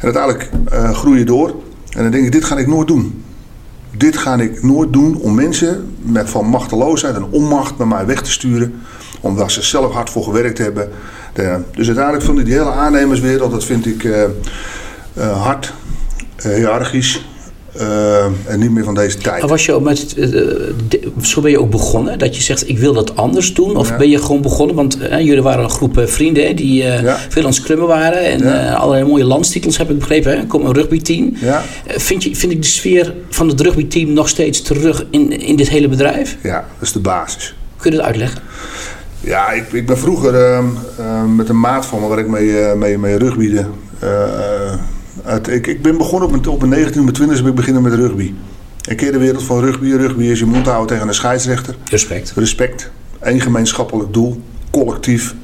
en 0.00 0.02
uiteindelijk 0.02 0.50
eh, 0.70 0.90
groei 0.90 1.18
je 1.18 1.24
door 1.24 1.48
en 1.90 2.02
dan 2.02 2.10
denk 2.10 2.24
ik, 2.24 2.32
dit 2.32 2.44
ga 2.44 2.56
ik 2.56 2.66
nooit 2.66 2.88
doen. 2.88 3.24
Dit 3.96 4.16
ga 4.16 4.34
ik 4.34 4.62
nooit 4.62 4.92
doen 4.92 5.16
om 5.16 5.34
mensen 5.34 5.96
met 6.02 6.30
van 6.30 6.46
machteloosheid 6.46 7.14
en 7.14 7.24
onmacht 7.30 7.76
bij 7.76 7.86
mij 7.86 8.06
weg 8.06 8.22
te 8.22 8.30
sturen. 8.30 8.80
Omdat 9.20 9.52
ze 9.52 9.62
zelf 9.62 9.92
hard 9.92 10.10
voor 10.10 10.22
gewerkt 10.22 10.58
hebben. 10.58 10.90
Dus 11.72 11.86
uiteindelijk 11.86 12.24
vind 12.24 12.38
ik 12.38 12.44
die 12.44 12.54
hele 12.54 12.70
aannemerswereld, 12.70 13.50
dat 13.50 13.64
vind 13.64 13.86
ik 13.86 14.04
eh, 14.04 14.22
eh, 14.22 15.42
hard, 15.42 15.72
hiërarchisch 16.42 17.27
eh, 17.78 18.24
en 18.52 18.58
niet 18.58 18.70
meer 18.70 18.84
van 18.84 18.94
deze 18.94 19.18
tijd. 19.18 19.40
Maar 19.40 19.48
was 19.50 19.64
je 19.66 19.72
ook 19.72 19.82
met, 19.82 20.14
eh, 20.16 20.24
de- 20.88 21.12
zo 21.22 21.40
ben 21.40 21.50
je 21.50 21.60
ook 21.60 21.70
begonnen? 21.70 22.18
Dat 22.18 22.36
je 22.36 22.42
zegt, 22.42 22.68
ik 22.68 22.78
wil 22.78 22.92
dat 22.92 23.16
anders 23.16 23.54
doen? 23.54 23.76
Of 23.76 23.88
Ja. 23.88 23.96
ben 23.96 24.08
je 24.10 24.18
gewoon 24.22 24.42
begonnen? 24.42 24.76
Want 24.76 24.98
eh, 24.98 25.20
jullie 25.20 25.42
waren 25.42 25.64
een 25.64 25.70
groep 25.70 26.02
vrienden 26.06 26.56
die 26.56 26.74
Ja. 26.82 27.16
veel 27.28 27.42
aan 27.42 27.48
het 27.48 27.56
scrummen 27.56 27.86
waren. 27.86 28.20
En 28.24 28.38
Ja. 28.38 28.72
allerlei 28.74 29.04
mooie 29.08 29.24
landstitels 29.24 29.78
heb 29.78 29.90
ik 29.90 29.98
begrepen. 29.98 30.38
Hè? 30.38 30.46
Kom 30.46 30.66
een 30.66 30.72
rugbyteam. 30.74 31.32
Ja. 31.40 31.62
Vind, 31.86 32.22
je, 32.24 32.36
vind 32.36 32.52
ik 32.52 32.62
de 32.62 32.68
sfeer 32.68 33.14
van 33.30 33.48
het 33.48 33.60
rugbyteam 33.60 34.12
nog 34.12 34.28
steeds 34.28 34.62
terug 34.62 35.04
in, 35.10 35.40
in 35.40 35.56
dit 35.56 35.68
hele 35.68 35.88
bedrijf? 35.88 36.36
Ja, 36.42 36.54
dat 36.78 36.86
is 36.88 36.92
de 36.92 36.98
basis. 37.00 37.54
Kun 37.76 37.90
je 37.90 37.96
dat 37.96 38.06
uitleggen? 38.06 38.40
Ja, 39.20 39.50
ik, 39.50 39.72
ik 39.72 39.86
ben 39.86 39.98
vroeger 39.98 40.34
ehm, 40.34 40.64
ehm, 40.98 41.36
met 41.36 41.48
een 41.48 41.60
maat 41.60 41.86
van 41.86 42.00
me 42.00 42.06
waar 42.06 42.18
ik 42.18 42.28
mee, 42.28 42.74
mee, 42.76 42.98
mee 42.98 43.16
rugbiede. 43.18 43.66
Uit- 45.24 45.48
ik, 45.48 45.66
ik 45.66 45.82
ben 45.82 45.96
begonnen 45.96 46.28
op 46.28 46.30
mijn, 46.30 46.46
op 46.46 46.58
mijn 46.58 46.70
19, 46.70 47.02
mijn 47.02 47.14
20 47.14 47.40
ben 47.40 47.48
ik 47.48 47.54
beginnen 47.54 47.82
met 47.82 47.94
rugby. 47.94 48.34
Ik 48.88 48.96
keer 48.96 49.12
de 49.12 49.18
wereld 49.18 49.42
van 49.42 49.60
rugby. 49.60 49.90
Rugby 49.90 50.24
is 50.24 50.38
je 50.38 50.46
mond 50.46 50.66
houden 50.66 50.86
tegen 50.86 51.08
een 51.08 51.14
scheidsrechter. 51.14 51.76
Respect. 51.84 52.32
Respect, 52.36 52.90
één 53.20 53.40
gemeenschappelijk 53.40 54.12
doel, 54.12 54.42
collectief. 54.70 55.34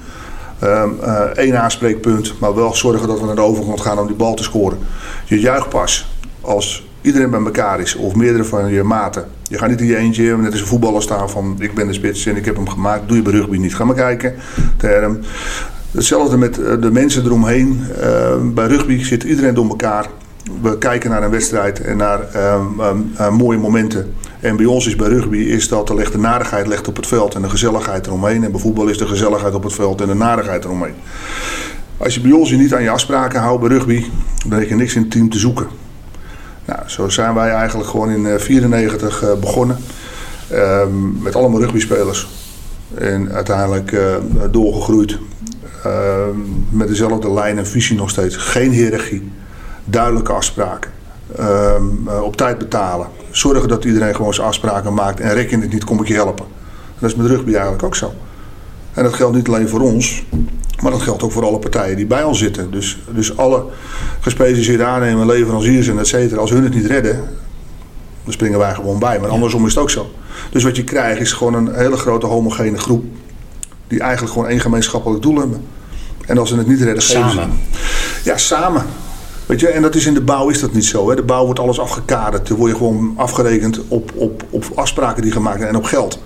Ehm, 0.59 0.89
eh, 1.01 1.21
één 1.21 1.61
aanspreekpunt, 1.61 2.35
maar 2.41 2.55
wel 2.55 2.75
zorgen 2.75 3.09
dat 3.09 3.21
we 3.21 3.27
naar 3.27 3.35
de 3.35 3.41
overkant 3.41 3.81
gaan 3.81 3.99
om 3.99 4.07
die 4.07 4.17
bal 4.17 4.35
te 4.35 4.43
scoren. 4.43 4.79
Je 5.25 5.41
juicht 5.41 5.69
pas 5.69 6.07
als 6.41 6.87
iedereen 7.01 7.31
bij 7.31 7.41
elkaar 7.41 7.81
is, 7.81 7.95
of 7.95 8.15
meerdere 8.15 8.45
van 8.45 8.73
je 8.73 8.83
maten. 8.83 9.25
Je 9.43 9.59
gaat 9.59 9.69
niet 9.69 9.81
in 9.81 9.87
je 9.87 9.97
eentje, 9.97 10.37
net 10.37 10.51
als 10.51 10.61
een 10.61 10.67
voetballer 10.67 11.03
staan 11.03 11.31
van 11.31 11.57
ik 11.59 11.75
ben 11.75 11.87
de 11.87 11.93
spits 11.93 12.27
en 12.27 12.37
ik 12.37 12.45
heb 12.45 12.57
hem 12.57 12.69
gemaakt. 12.69 13.09
Doe 13.09 13.17
je 13.17 13.23
bij 13.23 13.33
rugby 13.33 13.57
niet. 13.57 13.75
Ga 13.75 13.85
maar 13.85 13.95
kijken. 13.95 14.35
Term. 14.77 15.19
Hetzelfde 15.95 16.37
met 16.37 16.59
eh, 16.59 16.81
de 16.81 16.91
mensen 16.91 17.25
eromheen. 17.25 17.85
Eh, 18.01 18.37
bij 18.43 18.67
rugby 18.67 19.05
zit 19.05 19.23
iedereen 19.23 19.55
door 19.55 19.69
elkaar. 19.69 20.07
We 20.63 20.79
kijken 20.79 21.11
naar 21.11 21.23
een 21.23 21.31
wedstrijd 21.31 21.81
en 21.81 21.97
naar 21.97 22.21
ehm, 22.33 22.81
ehm, 22.81 22.99
eh, 23.17 23.31
mooie 23.31 23.59
momenten. 23.59 24.15
En 24.41 24.57
bij 24.57 24.67
ons 24.67 24.87
is 24.87 24.97
bij 24.97 25.09
rugby 25.09 25.37
is 25.37 25.69
dat 25.69 25.95
ligt 25.95 26.13
de 26.13 26.19
narigheid 26.19 26.67
ligt 26.67 26.89
op 26.89 26.97
het 26.97 27.07
veld 27.07 27.35
en 27.35 27.43
de 27.43 27.51
gezelligheid 27.51 28.07
eromheen. 28.07 28.45
En 28.45 28.51
bij 28.51 28.61
voetbal 28.61 28.87
is 28.87 28.99
de 28.99 29.07
gezelligheid 29.07 29.55
op 29.55 29.63
het 29.63 29.73
veld 29.73 30.01
en 30.01 30.07
de 30.07 30.15
narigheid 30.15 30.65
eromheen. 30.65 30.95
Als 31.97 32.15
je 32.15 32.21
bij 32.21 32.33
ons 32.33 32.51
je 32.51 32.57
niet 32.57 32.75
aan 32.75 32.83
je 32.83 32.91
afspraken 32.91 33.41
houdt 33.41 33.61
bij 33.61 33.71
rugby, 33.71 34.05
dan 34.47 34.59
heb 34.59 34.69
je 34.69 34.75
niks 34.75 34.95
in 34.95 35.03
het 35.03 35.11
team 35.11 35.31
te 35.31 35.39
zoeken. 35.39 35.67
Nou, 36.65 36.81
zo 36.87 37.09
zijn 37.09 37.35
wij 37.35 37.51
eigenlijk 37.51 37.89
gewoon 37.89 38.11
in 38.11 38.23
1994 38.23 39.41
begonnen. 39.41 39.77
Ehm, 40.49 41.23
met 41.23 41.37
allemaal 41.37 41.61
rugbyspelers. 41.61 42.29
En 42.95 43.33
uiteindelijk 43.33 43.97
doorgegroeid. 44.51 45.19
Ehm, 45.85 46.37
met 46.71 46.89
dezelfde 46.89 47.33
lijn 47.33 47.59
en 47.59 47.67
visie 47.67 47.97
nog 47.97 48.11
steeds. 48.11 48.37
Geen 48.37 48.71
hiërarchie. 48.71 49.31
Duidelijke 49.85 50.33
afspraken. 50.33 50.91
Ehm, 51.37 51.85
eh, 52.07 52.23
op 52.23 52.37
tijd 52.37 52.59
betalen. 52.59 53.07
Zorgen 53.31 53.69
dat 53.69 53.85
iedereen 53.85 54.15
gewoon 54.15 54.35
zijn 54.35 54.47
afspraken 54.47 54.95
maakt. 54.95 55.21
En 55.21 55.35
rek 55.35 55.51
je 55.51 55.59
het 55.59 55.73
niet, 55.73 55.85
kom 55.85 56.01
ik 56.01 56.09
je 56.09 56.15
helpen. 56.15 56.47
Dat 56.99 57.11
is 57.11 57.17
met 57.17 57.27
rugby 57.27 57.53
eigenlijk 57.53 57.83
ook 57.83 57.97
zo. 57.97 58.13
En 58.93 59.03
dat 59.03 59.15
geldt 59.15 59.37
niet 59.37 59.49
alleen 59.49 59.69
voor 59.69 59.81
ons. 59.81 60.25
Maar 60.83 60.93
dat 60.93 61.03
geldt 61.03 61.23
ook 61.23 61.33
voor 61.33 61.45
alle 61.45 61.59
partijen 61.59 61.97
die 61.97 62.07
bij 62.07 62.23
ons 62.23 62.39
zitten. 62.39 62.71
Dus, 62.71 62.99
dus 63.15 63.37
alle 63.37 63.65
gespecialiseerde 64.21 64.85
aannemers, 64.85 65.27
leveranciers 65.27 65.89
en 65.89 65.99
et 65.99 66.07
cetera. 66.07 66.41
Als 66.41 66.51
hun 66.51 66.65
het 66.65 66.75
niet 66.75 66.87
redden, 66.87 67.25
dan 68.25 68.33
springen 68.33 68.59
wij 68.59 68.75
gewoon 68.75 68.99
bij. 68.99 69.21
Maar 69.21 69.31
andersom 69.31 69.67
is 69.67 69.75
het 69.75 69.83
ook 69.83 69.91
zo. 69.91 70.11
Dus 70.51 70.63
wat 70.63 70.77
je 70.77 70.85
krijgt 70.85 71.21
is 71.21 71.33
gewoon 71.33 71.55
een 71.55 71.75
hele 71.75 71.97
grote 71.97 72.27
homogene 72.27 72.79
groep. 72.79 73.05
Die 73.89 74.01
eigenlijk 74.01 74.33
gewoon 74.33 74.49
één 74.49 74.61
gemeenschappelijk 74.61 75.23
doel 75.23 75.39
hebben. 75.39 75.63
En 76.27 76.39
als 76.39 76.49
ze 76.49 76.57
het 76.57 76.67
niet 76.67 76.81
redden, 76.81 77.03
geven 77.03 77.31
ze- 77.31 77.37
Samen. 77.37 77.59
Ja, 78.25 78.37
samen. 78.37 78.83
Weet 79.47 79.61
je, 79.61 79.69
en 79.69 79.83
dat 79.83 79.95
is 79.95 80.07
in 80.07 80.15
de 80.15 80.21
bouw 80.21 80.49
is 80.49 80.61
dat 80.61 80.73
niet 80.73 80.85
zo. 80.85 81.09
Hè. 81.11 81.17
De 81.17 81.23
bouw 81.23 81.45
wordt 81.45 81.61
alles 81.61 81.81
afgekaderd. 81.81 82.49
Dan 82.49 82.57
word 82.57 82.71
je 82.71 82.77
gewoon 82.77 83.13
afgerekend 83.17 83.81
op, 83.89 84.13
op, 84.15 84.45
op 84.51 84.65
afspraken 84.75 85.23
die 85.23 85.33
gemaakt 85.33 85.57
zijn 85.59 85.69
en 85.71 85.77
op 85.77 85.85
geld. 85.85 86.13
En 86.15 86.21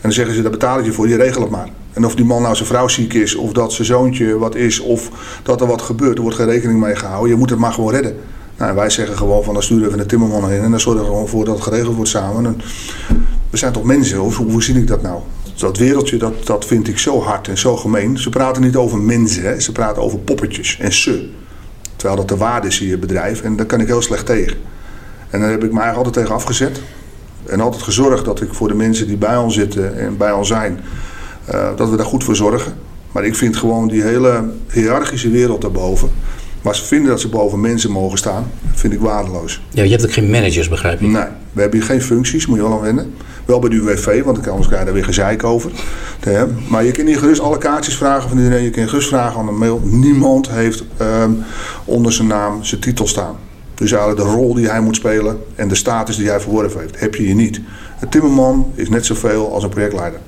dan 0.00 0.12
zeggen 0.12 0.34
ze, 0.34 0.42
daar 0.42 0.50
betaal 0.50 0.78
ik 0.78 0.84
je 0.84 0.92
voor, 0.92 1.08
je 1.08 1.16
regelt 1.16 1.42
het 1.42 1.50
maar. 1.50 1.68
En 1.92 2.04
of 2.06 2.14
die 2.14 2.24
man 2.24 2.42
nou 2.42 2.54
zijn 2.54 2.68
vrouw 2.68 2.88
ziek 2.88 3.12
is, 3.12 3.34
of 3.34 3.52
dat 3.52 3.72
zijn 3.72 3.86
zoontje 3.86 4.38
wat 4.38 4.54
is, 4.54 4.80
of 4.80 5.08
dat 5.42 5.60
er 5.60 5.66
wat 5.66 5.82
gebeurt, 5.82 6.16
er 6.16 6.22
wordt 6.22 6.36
geen 6.36 6.46
rekening 6.46 6.80
mee 6.80 6.96
gehouden. 6.96 7.30
Je 7.30 7.36
moet 7.36 7.50
het 7.50 7.58
maar 7.58 7.72
gewoon 7.72 7.90
redden. 7.92 8.16
Nou, 8.56 8.70
en 8.70 8.76
wij 8.76 8.90
zeggen 8.90 9.16
gewoon 9.16 9.44
van, 9.44 9.54
dan 9.54 9.62
sturen 9.62 9.82
we 9.82 9.88
even 9.88 10.00
een 10.00 10.06
timmerman 10.06 10.48
heen 10.50 10.62
en 10.62 10.70
dan 10.70 10.80
zorgen 10.80 11.00
we 11.02 11.06
er 11.08 11.12
gewoon 11.14 11.28
voor 11.28 11.44
dat 11.44 11.54
het 11.54 11.64
geregeld 11.64 11.94
wordt 11.94 12.10
samen. 12.10 12.46
En 12.46 12.60
we 13.50 13.56
zijn 13.56 13.72
toch 13.72 13.82
mensen, 13.82 14.22
of 14.22 14.36
hoe, 14.36 14.50
hoe 14.50 14.62
zie 14.62 14.74
ik 14.78 14.86
dat 14.86 15.02
nou? 15.02 15.20
Dat 15.60 15.78
wereldje, 15.78 16.16
dat, 16.16 16.46
dat 16.46 16.64
vind 16.64 16.88
ik 16.88 16.98
zo 16.98 17.22
hard 17.22 17.48
en 17.48 17.58
zo 17.58 17.76
gemeen. 17.76 18.18
Ze 18.18 18.30
praten 18.30 18.62
niet 18.62 18.76
over 18.76 18.98
mensen, 18.98 19.42
hè. 19.42 19.60
ze 19.60 19.72
praten 19.72 20.02
over 20.02 20.18
poppetjes 20.18 20.78
en 20.78 20.92
ze. 20.92 21.30
Terwijl 21.96 22.20
dat 22.20 22.28
de 22.28 22.36
waarde 22.36 22.66
is 22.66 22.80
in 22.80 22.86
je 22.86 22.98
bedrijf 22.98 23.42
en 23.42 23.56
daar 23.56 23.66
kan 23.66 23.80
ik 23.80 23.86
heel 23.86 24.02
slecht 24.02 24.26
tegen. 24.26 24.56
En 25.30 25.40
daar 25.40 25.50
heb 25.50 25.64
ik 25.64 25.72
me 25.72 25.80
eigenlijk 25.80 25.96
altijd 25.96 26.14
tegen 26.14 26.34
afgezet. 26.34 26.80
En 27.46 27.60
altijd 27.60 27.82
gezorgd 27.82 28.24
dat 28.24 28.40
ik 28.40 28.54
voor 28.54 28.68
de 28.68 28.74
mensen 28.74 29.06
die 29.06 29.16
bij 29.16 29.36
ons 29.36 29.54
zitten 29.54 29.98
en 29.98 30.16
bij 30.16 30.32
ons 30.32 30.48
zijn, 30.48 30.80
eh, 31.44 31.68
dat 31.76 31.90
we 31.90 31.96
daar 31.96 32.06
goed 32.06 32.24
voor 32.24 32.36
zorgen. 32.36 32.74
Maar 33.12 33.24
ik 33.24 33.34
vind 33.34 33.56
gewoon 33.56 33.88
die 33.88 34.02
hele 34.02 34.44
hiërarchische 34.72 35.30
wereld 35.30 35.60
daarboven, 35.60 36.10
waar 36.62 36.76
ze 36.76 36.84
vinden 36.84 37.08
dat 37.10 37.20
ze 37.20 37.28
boven 37.28 37.60
mensen 37.60 37.90
mogen 37.90 38.18
staan, 38.18 38.50
vind 38.74 38.92
ik 38.92 39.00
waardeloos. 39.00 39.60
Ja, 39.70 39.82
je 39.82 39.90
hebt 39.90 40.04
ook 40.04 40.12
geen 40.12 40.30
managers, 40.30 40.68
begrijp 40.68 41.00
ik. 41.00 41.08
Nee, 41.08 41.24
we 41.52 41.60
hebben 41.60 41.78
hier 41.78 41.88
geen 41.88 42.02
functies, 42.02 42.46
moet 42.46 42.56
je 42.56 42.62
wel 42.62 42.72
aan 42.72 42.80
wennen. 42.80 43.14
Wel 43.44 43.58
bij 43.58 43.70
de 43.70 43.76
UWV, 43.76 44.22
want 44.22 44.48
anders 44.48 44.66
krijg 44.66 44.80
je 44.80 44.84
daar 44.84 44.94
weer 44.94 45.04
gezeik 45.04 45.44
over. 45.44 45.70
Maar 46.68 46.84
je 46.84 46.90
kunt 46.90 47.08
hier 47.08 47.18
gerust 47.18 47.40
alle 47.40 47.58
kaartjes 47.58 47.96
vragen 47.96 48.28
van 48.28 48.38
iedereen. 48.38 48.62
Je 48.62 48.70
kunt 48.70 48.88
gerust 48.88 49.08
vragen 49.08 49.40
aan 49.40 49.48
een 49.48 49.58
mail. 49.58 49.80
Niemand 49.84 50.50
heeft 50.50 50.84
ehm, 50.96 51.30
onder 51.84 52.12
zijn 52.12 52.28
naam 52.28 52.64
zijn 52.64 52.80
titel 52.80 53.06
staan. 53.06 53.36
Dus 53.74 53.92
eigenlijk 53.92 54.22
de 54.22 54.34
rol 54.34 54.54
die 54.54 54.68
hij 54.68 54.80
moet 54.80 54.96
spelen 54.96 55.38
en 55.54 55.68
de 55.68 55.74
status 55.74 56.16
die 56.16 56.28
hij 56.28 56.40
verworven 56.40 56.80
heeft, 56.80 57.00
heb 57.00 57.14
je 57.14 57.22
hier 57.22 57.34
niet. 57.34 57.60
Een 58.00 58.08
timmerman 58.08 58.72
is 58.74 58.88
net 58.88 59.06
zoveel 59.06 59.52
als 59.52 59.62
een 59.62 59.68
projectleider. 59.68 60.20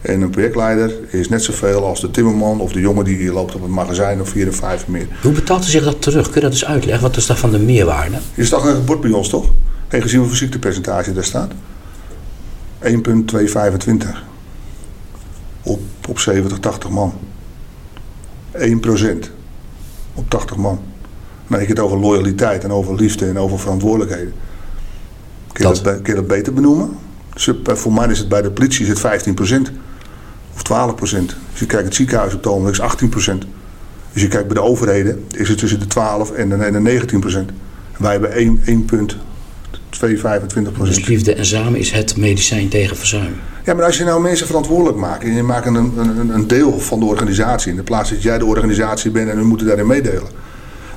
En 0.00 0.20
een 0.20 0.30
projectleider 0.30 0.92
is 1.08 1.28
net 1.28 1.42
zoveel 1.42 1.84
als 1.86 2.00
de 2.00 2.10
timmerman 2.10 2.60
of 2.60 2.72
de 2.72 2.80
jongen 2.80 3.04
die 3.04 3.16
hier 3.16 3.32
loopt 3.32 3.54
op 3.54 3.62
het 3.62 3.70
magazijn 3.70 4.20
of 4.20 4.28
vier 4.28 4.46
en 4.46 4.54
vijf 4.54 4.86
meer. 4.88 5.06
Hoe 5.22 5.32
betaalt 5.32 5.64
u 5.66 5.68
zich 5.68 5.84
dat 5.84 6.02
terug? 6.02 6.24
Kun 6.24 6.34
je 6.34 6.40
dat 6.40 6.50
eens 6.50 6.64
uitleggen? 6.64 7.02
Wat 7.02 7.16
is 7.16 7.26
daarvan 7.26 7.50
de 7.50 7.58
meerwaarde? 7.58 8.16
Je 8.34 8.44
staat 8.44 8.64
een 8.66 8.84
bord 8.84 9.00
bij 9.00 9.10
ons 9.10 9.28
toch? 9.28 9.50
En 9.88 10.02
gezien 10.02 10.18
hoeveel 10.18 10.36
ziektepercentage 10.36 11.12
daar 11.12 11.24
staat? 11.24 11.52
1,225 12.78 14.24
op, 15.62 15.80
op 16.08 16.18
70, 16.18 16.58
80 16.58 16.90
man. 16.90 17.12
1% 18.52 19.30
op 20.14 20.30
80 20.30 20.56
man. 20.56 20.80
Dan 21.48 21.58
heb 21.58 21.68
je 21.68 21.74
het 21.74 21.82
over 21.82 21.98
loyaliteit 21.98 22.64
en 22.64 22.72
over 22.72 22.94
liefde 22.94 23.26
en 23.28 23.38
over 23.38 23.58
verantwoordelijkheden. 23.58 24.32
Kun 25.52 25.68
je 25.68 25.72
Dat- 25.82 26.02
kun 26.02 26.14
je 26.14 26.20
dat 26.20 26.26
beter 26.28 26.52
benoemen? 26.52 26.90
Eh, 27.64 27.74
Voor 27.74 27.92
mij 27.92 28.08
is 28.08 28.18
het 28.18 28.28
bij 28.28 28.42
de 28.42 28.50
politie 28.50 28.82
is 28.82 28.88
het 28.88 29.00
15 29.00 29.34
of 30.62 30.92
12% 30.92 30.94
Als 31.50 31.58
je 31.58 31.66
kijkt 31.66 31.84
het 31.84 31.94
ziekenhuis 31.94 32.34
op 32.34 32.42
het 32.42 32.52
ogenblik 32.52 32.74
is 32.74 32.80
18% 32.80 33.48
Als 34.12 34.22
je 34.22 34.28
kijkt 34.28 34.46
bij 34.46 34.56
de 34.56 34.62
overheden 34.62 35.24
is 35.30 35.48
het 35.48 35.58
tussen 35.58 35.80
de 35.80 35.86
12 35.86 36.32
en 36.32 36.48
de, 36.48 36.54
en 36.54 36.84
de 36.84 37.00
19% 37.12 37.54
Wij 37.98 38.12
hebben 38.12 38.32
1, 38.32 38.60
1 38.64 38.84
punt 38.84 39.16
225 39.90 40.84
Dus 40.84 41.06
liefde 41.06 41.34
en 41.34 41.46
samen 41.46 41.78
is 41.78 41.90
het 41.90 42.16
medicijn 42.16 42.68
tegen 42.68 42.96
verzuim. 42.96 43.34
Ja, 43.64 43.74
maar 43.74 43.84
als 43.84 43.98
je 43.98 44.04
nou 44.04 44.20
mensen 44.20 44.46
verantwoordelijk 44.46 44.98
maakt 44.98 45.24
en 45.24 45.32
je 45.32 45.42
maakt 45.42 45.66
een, 45.66 45.74
een, 45.74 46.34
een 46.34 46.46
deel 46.46 46.80
van 46.80 47.00
de 47.00 47.06
organisatie, 47.06 47.70
in 47.70 47.76
de 47.76 47.82
plaats 47.82 48.10
dat 48.10 48.22
jij 48.22 48.38
de 48.38 48.44
organisatie 48.44 49.10
bent 49.10 49.28
en 49.28 49.36
we 49.36 49.44
moeten 49.44 49.66
daarin 49.66 49.86
meedelen. 49.86 50.28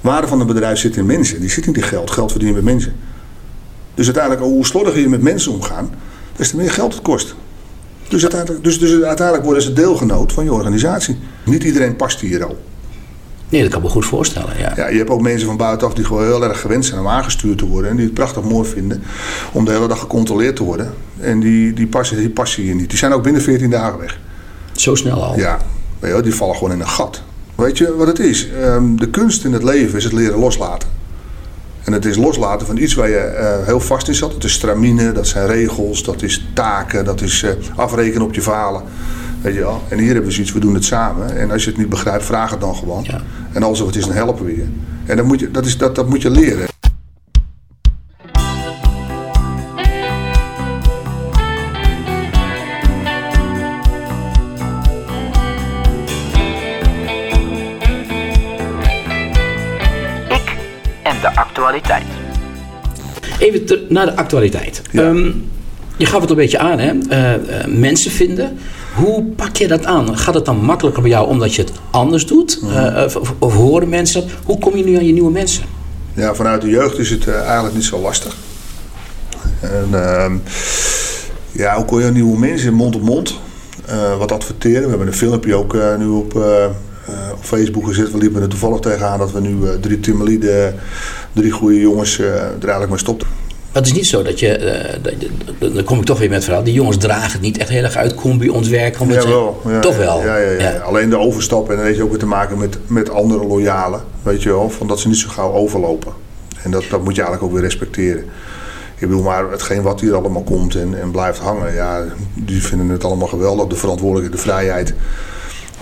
Waarde 0.01 0.27
van 0.27 0.39
een 0.39 0.48
bedrijf 0.48 0.79
zit 0.79 0.96
in 0.96 1.05
mensen, 1.05 1.39
die 1.39 1.50
zit 1.50 1.65
niet 1.65 1.77
in 1.77 1.84
geld. 1.84 2.12
Geld 2.12 2.32
verdien 2.32 2.50
je 2.50 2.55
met 2.55 2.63
mensen. 2.63 2.96
Dus 3.93 4.05
uiteindelijk, 4.05 4.43
hoe 4.46 4.65
slordiger 4.65 5.00
je 5.00 5.10
met 5.10 5.22
mensen 5.22 5.51
omgaan, 5.51 5.89
des 6.36 6.50
te 6.50 6.55
meer 6.55 6.72
geld 6.72 6.93
het 6.93 7.01
kost. 7.01 7.36
Dus 8.13 8.22
uiteindelijk, 8.22 8.63
dus, 8.63 8.79
dus 8.79 9.01
uiteindelijk 9.01 9.46
worden 9.46 9.63
ze 9.63 9.74
deelgenoot 9.74 10.34
van 10.34 10.43
je 10.43 10.53
organisatie. 10.53 11.17
Niet 11.46 11.63
iedereen 11.63 11.96
past 11.96 12.20
hier 12.20 12.46
al. 12.46 12.58
Nee, 13.50 13.62
dat 13.62 13.72
kan 13.72 13.79
ik 13.79 13.86
me 13.86 13.91
goed 13.91 14.05
voorstellen, 14.05 14.58
ja. 14.58 14.74
Ja, 14.75 14.88
je 14.88 14.98
hebt 14.98 15.10
ook 15.10 15.22
mensen 15.22 15.48
van 15.48 15.58
buitenaf 15.58 15.93
die 15.93 16.05
gewoon 16.05 16.24
heel 16.24 16.43
erg 16.43 16.60
gewend 16.60 16.86
zijn 16.86 17.00
om 17.00 17.08
aangestuurd 17.08 17.58
te 17.58 17.67
worden. 17.67 17.89
En 17.89 17.96
die 17.96 18.05
het 18.05 18.13
prachtig 18.13 18.43
mooi 18.43 18.70
vinden 18.70 19.03
om 19.51 19.65
de 19.65 19.72
hele 19.72 19.88
dag 19.88 20.00
gecontroleerd 20.00 20.55
te 20.55 20.63
worden. 20.63 20.93
En 21.20 21.39
die, 21.39 21.74
die, 21.74 21.88
passen, 21.88 22.17
die 22.17 22.29
passen 22.29 22.63
hier 22.63 22.75
niet. 22.75 22.89
Die 22.89 22.98
zijn 22.98 23.13
ook 23.13 23.24
binnen 23.24 23.41
14 23.41 23.70
dagen 23.70 24.00
weg. 24.00 24.20
Zo 24.72 24.96
snel 24.96 25.24
al. 25.24 25.38
Ja, 25.38 25.58
weet 26.00 26.10
je 26.10 26.15
wel, 26.15 26.22
die 26.22 26.36
vallen 26.36 26.55
gewoon 26.55 26.74
in 26.74 26.79
een 26.79 26.88
gat. 26.88 27.22
Weet 27.55 27.77
je 27.77 27.96
wat 27.96 28.08
het 28.08 28.20
is? 28.20 28.48
Ehm, 28.62 28.96
de 28.96 29.10
kunst 29.10 29.46
in 29.46 29.53
het 29.53 29.63
leven 29.63 29.98
is 29.98 30.03
het 30.03 30.13
leren 30.13 30.39
loslaten. 30.39 30.89
En 31.83 31.93
het 31.93 32.05
is 32.05 32.17
loslaten 32.17 32.67
van 32.67 32.77
iets 32.77 32.93
waar 32.93 33.09
je 33.09 33.17
eh, 33.17 33.65
heel 33.65 33.79
vast 33.79 34.07
in 34.07 34.15
zat. 34.15 34.31
Dat 34.31 34.43
is 34.43 34.53
stramine, 34.53 35.11
dat 35.11 35.27
zijn 35.27 35.47
regels, 35.47 36.03
dat 36.03 36.21
is 36.21 36.45
taken, 36.53 37.05
dat 37.05 37.21
is 37.21 37.43
eh, 37.43 37.51
afrekenen 37.75 38.21
op 38.21 38.33
je 38.33 38.41
falen. 38.41 38.81
Weet 39.41 39.53
je 39.53 39.59
wel? 39.59 39.81
En 39.87 39.97
hier 39.97 40.07
hebben 40.07 40.25
we 40.25 40.31
zoiets, 40.31 40.53
we 40.53 40.59
doen 40.59 40.73
het 40.73 40.85
samen. 40.85 41.37
En 41.37 41.51
als 41.51 41.63
je 41.63 41.69
het 41.69 41.79
niet 41.79 41.89
begrijpt, 41.89 42.25
vraag 42.25 42.51
het 42.51 42.61
dan 42.61 42.75
gewoon. 42.75 43.03
Ja. 43.03 43.21
En 43.51 43.63
als 43.63 43.79
er 43.79 43.85
wat 43.85 43.95
is, 43.95 44.05
dan 44.05 44.15
helpen 44.15 44.45
we 44.45 44.55
je. 44.55 44.65
En 45.05 45.17
dat 45.17 45.25
moet 45.25 45.39
je, 45.39 45.51
dat 45.51 45.65
is, 45.65 45.77
dat, 45.77 45.95
dat 45.95 46.09
moet 46.09 46.21
je 46.21 46.29
leren. 46.29 46.67
Even 63.43 63.65
ter- 63.65 63.81
naar 63.89 64.05
de 64.05 64.15
actualiteit. 64.15 64.81
Ja. 64.91 65.03
Ehm, 65.03 65.31
je 65.97 66.05
gaf 66.05 66.21
het 66.21 66.29
een 66.29 66.35
beetje 66.35 66.59
aan, 66.59 66.79
hè? 66.79 66.91
Eh, 67.09 67.33
eh, 67.33 67.67
mensen 67.67 68.12
vinden. 68.12 68.57
Hoe 68.95 69.23
pak 69.23 69.55
je 69.55 69.67
dat 69.67 69.85
aan? 69.85 70.17
Gaat 70.17 70.33
het 70.33 70.45
dan 70.45 70.57
makkelijker 70.57 71.01
bij 71.01 71.12
jou 71.12 71.27
omdat 71.27 71.55
je 71.55 71.62
het 71.62 71.71
anders 71.91 72.25
doet? 72.25 72.59
Eh, 72.73 73.05
of, 73.39 73.53
horen 73.53 73.89
mensen 73.89 74.21
dat? 74.21 74.29
Hoe 74.43 74.59
kom 74.59 74.77
je 74.77 74.83
nu 74.83 74.95
aan 74.95 75.05
je 75.05 75.13
nieuwe 75.13 75.31
mensen? 75.31 75.63
Ja, 76.13 76.33
vanuit 76.35 76.62
de 76.62 76.69
jeugd 76.69 76.97
is 76.97 77.09
het 77.09 77.27
eigenlijk 77.27 77.75
niet 77.75 77.83
zo 77.83 78.00
lastig. 78.00 78.35
En, 79.59 79.88
ehm, 79.91 80.33
ja, 81.51 81.75
hoe 81.75 81.85
kon 81.85 82.01
je 82.01 82.12
nieuwe 82.12 82.39
mensen 82.39 82.73
mond 82.73 82.95
op 82.95 83.01
mond 83.01 83.39
wat 84.17 84.31
adverteren? 84.31 84.83
We 84.83 84.89
hebben 84.89 85.07
een 85.07 85.13
filmpje 85.13 85.55
ook 85.55 85.77
nu 85.97 86.07
op, 86.07 86.35
op 87.31 87.39
Facebook 87.41 87.88
gezet. 87.88 88.12
We 88.12 88.17
liepen 88.17 88.41
er 88.41 88.47
toevallig 88.47 88.79
tegenaan 88.79 89.19
dat 89.19 89.31
we 89.31 89.41
nu 89.41 89.57
drie 89.81 90.00
Timmerlieden, 90.00 90.75
drie 91.33 91.51
goede 91.51 91.79
jongens 91.79 92.19
eh, 92.19 92.25
er 92.35 92.41
eigenlijk 92.59 92.89
mee 92.89 92.99
stopten. 92.99 93.27
Maar 93.71 93.81
het 93.81 93.91
is 93.91 93.97
niet 93.97 94.07
zo 94.07 94.21
dat 94.23 94.39
je, 94.39 94.57
dat 95.01 95.13
je- 95.19 95.71
dan 95.73 95.83
kom 95.83 95.99
ik 95.99 96.05
toch 96.05 96.17
weer 96.19 96.27
met 96.27 96.35
het 96.37 96.45
verhaal. 96.45 96.63
Die 96.63 96.73
jongens 96.73 96.97
dragen 96.97 97.31
het 97.31 97.41
niet 97.41 97.57
echt 97.57 97.69
heel 97.69 97.83
erg 97.83 97.95
uit, 97.95 98.15
combi 98.15 98.49
ontwerken. 98.49 99.07
Jawel, 99.09 99.61
ja, 99.67 99.79
toch 99.79 99.93
ja, 99.93 99.99
wel. 99.99 100.23
Ja, 100.23 100.37
ja. 100.37 100.77
Alleen 100.77 101.09
de 101.09 101.17
overstap 101.17 101.69
en 101.69 101.75
dan 101.75 101.85
heeft 101.85 101.97
je 101.97 102.03
ook 102.03 102.09
weer 102.09 102.19
te 102.19 102.25
maken 102.25 102.57
met, 102.57 102.77
met 102.87 103.09
andere 103.09 103.45
loyalen. 103.47 104.01
Weet 104.21 104.43
je 104.43 104.49
wel, 104.49 104.69
van 104.69 104.87
dat 104.87 104.99
ze 104.99 105.07
niet 105.07 105.17
zo 105.17 105.29
gauw 105.29 105.51
overlopen. 105.51 106.13
En 106.63 106.71
dat, 106.71 106.83
dat 106.89 107.03
moet 107.03 107.15
je 107.15 107.21
eigenlijk 107.21 107.43
ook 107.43 107.59
weer 107.59 107.67
respecteren. 107.69 108.23
Ik 108.97 109.07
bedoel, 109.09 109.23
maar 109.23 109.51
hetgeen 109.51 109.81
wat 109.81 110.01
hier 110.01 110.15
allemaal 110.15 110.43
komt 110.43 110.75
en, 110.75 111.01
en 111.01 111.11
blijft 111.11 111.39
hangen, 111.39 111.73
ja, 111.73 112.03
die 112.33 112.63
vinden 112.63 112.89
het 112.89 113.03
allemaal 113.03 113.27
geweldig. 113.27 113.67
De 113.67 113.75
verantwoordelijkheid, 113.75 114.43
de 114.43 114.49
vrijheid 114.51 114.93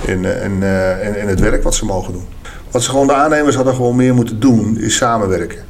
en, 0.07 0.25
eh, 0.25 0.43
en, 0.43 0.63
en, 1.03 1.19
en 1.21 1.27
het 1.27 1.39
werk 1.39 1.63
wat 1.63 1.75
ze 1.75 1.85
mogen 1.85 2.13
doen. 2.13 2.25
Wat 2.71 2.83
ze 2.83 2.89
gewoon, 2.89 3.07
de 3.07 3.13
aannemers 3.13 3.55
hadden 3.55 3.75
gewoon 3.75 3.95
meer 3.95 4.13
moeten 4.13 4.39
doen, 4.39 4.77
is 4.77 4.95
samenwerken. 4.95 5.65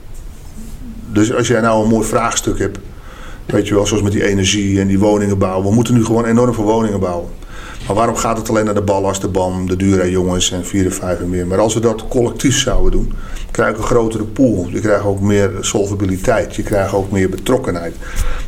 Dus 1.12 1.34
als 1.34 1.48
jij 1.48 1.62
nou 1.62 1.84
een 1.84 1.90
mooi 1.90 2.08
vraagstuk 2.08 2.60
hebt, 2.60 2.80
weet 3.46 3.68
je 3.68 3.74
wel, 3.74 3.86
zoals 3.86 4.04
met 4.04 4.12
die 4.12 4.28
energie 4.28 4.80
en 4.80 4.88
die 4.88 5.00
woningen 5.00 5.38
bouwen. 5.38 5.68
We 5.68 5.74
moeten 5.74 5.94
nu 5.94 6.06
gewoon 6.06 6.26
enorm 6.26 6.54
veel 6.54 6.64
woningen 6.64 7.00
bouwen. 7.00 7.30
Maar 7.92 8.00
waarom 8.00 8.20
gaat 8.20 8.38
het 8.38 8.50
alleen 8.50 8.66
naar 8.66 8.74
de 8.74 8.82
ballast, 8.82 9.22
de 9.22 9.28
BAM, 9.28 9.68
de 9.68 9.76
Dura 9.76 10.06
jongens 10.06 10.52
en 10.52 10.66
4 10.66 10.86
en 10.86 10.94
5 10.94 11.20
en 11.20 11.30
meer? 11.30 11.48
Maar 11.48 11.60
als 11.60 11.74
we 11.74 11.80
dat 11.80 12.08
collectief 12.08 12.58
zouden 12.58 12.92
doen, 12.92 13.14
krijg 13.52 13.72
je 13.72 13.78
een 13.78 13.84
grotere 13.84 14.24
pool. 14.24 14.68
Je 14.70 14.80
krijgt 14.80 15.06
ook 15.06 15.20
meer 15.22 15.52
solvabiliteit. 15.60 16.56
Je 16.56 16.64
krijgt 16.64 16.94
ook 16.94 17.12
meer 17.12 17.30
betrokkenheid. 17.30 17.96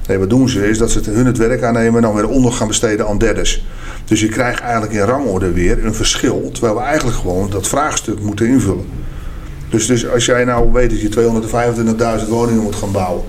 Nee, 0.07 0.17
wat 0.17 0.29
doen 0.29 0.50
ze 0.50 0.69
is 0.69 0.77
dat 0.77 0.91
ze 0.91 1.01
hun 1.03 1.25
het 1.25 1.38
werk 1.38 1.63
aannemen 1.63 1.95
en 1.95 2.01
dan 2.01 2.15
weer 2.15 2.27
onder 2.27 2.51
gaan 2.51 2.67
besteden 2.67 3.07
aan 3.07 3.17
derders. 3.17 3.65
Dus 4.05 4.19
je 4.19 4.29
krijgt 4.29 4.62
eigenlijk 4.62 4.93
in 4.93 5.00
rangorde 5.00 5.51
weer 5.51 5.85
een 5.85 5.95
verschil. 5.95 6.50
Terwijl 6.51 6.75
we 6.75 6.81
eigenlijk 6.81 7.17
gewoon 7.17 7.50
dat 7.50 7.67
vraagstuk 7.67 8.19
moeten 8.19 8.47
invullen. 8.47 8.85
Dus, 9.69 9.85
dus 9.85 10.09
als 10.09 10.25
jij 10.25 10.43
nou 10.43 10.71
weet 10.71 10.89
dat 10.89 11.01
je 11.01 12.21
225.000 12.23 12.29
woningen 12.29 12.63
moet 12.63 12.75
gaan 12.75 12.91
bouwen, 12.91 13.23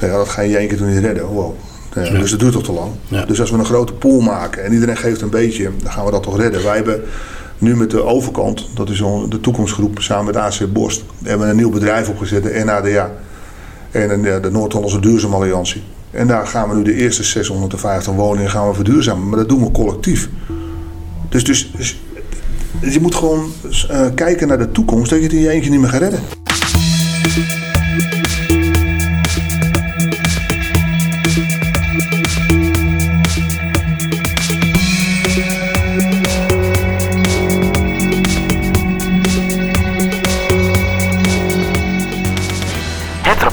nou 0.00 0.12
ja, 0.12 0.18
dat 0.18 0.28
ga 0.28 0.42
je 0.42 0.56
één 0.56 0.68
keer 0.68 0.76
toen 0.76 0.94
niet 0.94 1.04
redden. 1.04 1.26
Wow. 1.26 1.54
Ja, 1.94 2.02
Ja. 2.02 2.18
Dus 2.18 2.30
dat 2.30 2.40
duurt 2.40 2.52
toch 2.52 2.64
te 2.64 2.72
lang. 2.72 2.90
Ja. 3.08 3.24
Dus 3.24 3.40
als 3.40 3.50
we 3.50 3.58
een 3.58 3.64
grote 3.64 3.92
pool 3.92 4.20
maken 4.20 4.64
en 4.64 4.72
iedereen 4.72 4.96
geeft 4.96 5.20
een 5.20 5.30
beetje, 5.30 5.70
dan 5.82 5.92
gaan 5.92 6.04
we 6.04 6.10
dat 6.10 6.22
toch 6.22 6.36
redden. 6.36 6.62
Wij 6.62 6.76
hebben 6.76 7.02
nu 7.58 7.76
met 7.76 7.90
de 7.90 8.02
overkant, 8.02 8.68
dat 8.74 8.90
is 8.90 8.98
de 9.28 9.40
toekomstgroep 9.40 10.00
samen 10.00 10.24
met 10.24 10.36
AC 10.36 10.72
Borst, 10.72 11.04
hebben 11.22 11.46
we 11.46 11.52
een 11.52 11.58
nieuw 11.58 11.70
bedrijf 11.70 12.08
opgezet, 12.08 12.42
de 12.42 12.62
NADA. 12.64 13.10
En 13.90 14.22
ja, 14.22 14.38
de 14.38 14.50
Noord-Hollandse 14.50 15.00
Duurzaam 15.00 15.34
Alliantie. 15.34 15.82
En 16.10 16.26
daar 16.26 16.46
gaan 16.46 16.68
we 16.68 16.74
nu 16.74 16.82
de 16.82 16.94
eerste 16.94 17.22
650 17.22 18.12
woningen 18.14 18.50
gaan 18.50 18.68
we 18.68 18.74
verduurzamen. 18.74 19.28
Maar 19.28 19.38
dat 19.38 19.48
doen 19.48 19.64
we 19.64 19.70
collectief. 19.70 20.28
Dus, 21.28 21.44
dus, 21.44 21.70
dus 22.80 22.94
je 22.94 23.00
moet 23.00 23.14
gewoon 23.14 23.52
eh, 23.88 24.06
kijken 24.14 24.48
naar 24.48 24.58
de 24.58 24.70
toekomst 24.70 25.10
dat 25.10 25.18
je 25.18 25.24
het 25.24 25.34
in 25.34 25.40
je 25.40 25.48
eentje 25.50 25.70
niet 25.70 25.80
meer 25.80 25.88
gaat 25.88 26.00
redden. 26.00 26.20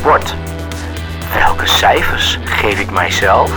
Het 0.09 0.17
rapport. 0.17 0.35
Welke 1.33 1.67
cijfers 1.67 2.39
geef 2.43 2.79
ik 2.79 2.91
mijzelf? 2.91 3.51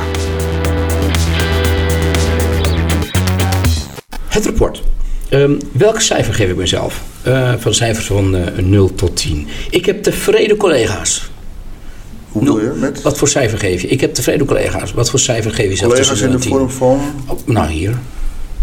Het 4.26 4.44
rapport. 4.47 4.82
Ehm, 5.28 5.52
welk 5.73 6.00
cijfer 6.00 6.35
geef 6.35 6.50
ik 6.50 6.56
mezelf? 6.56 7.02
Eh, 7.23 7.52
van 7.59 7.75
cijfers 7.75 8.06
van 8.06 8.37
eh 8.37 8.64
0 8.64 8.94
tot 8.94 9.16
10. 9.16 9.47
Ik 9.71 9.87
heb 9.87 10.02
tevreden 10.02 10.56
collega's. 10.56 11.30
Hoe 12.28 12.42
bedoel 12.42 12.61
je? 12.61 12.73
Met 12.76 13.02
Wat 13.02 13.18
voor 13.18 13.28
cijfer 13.28 13.59
geef 13.59 13.82
je? 13.82 13.88
Ik 13.88 14.00
heb 14.00 14.14
tevreden 14.14 14.47
collega's. 14.47 14.92
Wat 14.92 15.11
voor 15.11 15.21
cijfer 15.21 15.50
geef 15.50 15.64
je 15.64 15.68
jezelf 15.68 15.92
collega's 15.92 16.21
in 16.21 16.28
0 16.28 16.38
de 16.38 16.44
en 16.44 16.50
10? 16.50 16.50
vorm 16.52 16.71
van... 16.71 17.00
Oh, 17.26 17.38
nou, 17.47 17.71
hier. 17.71 17.99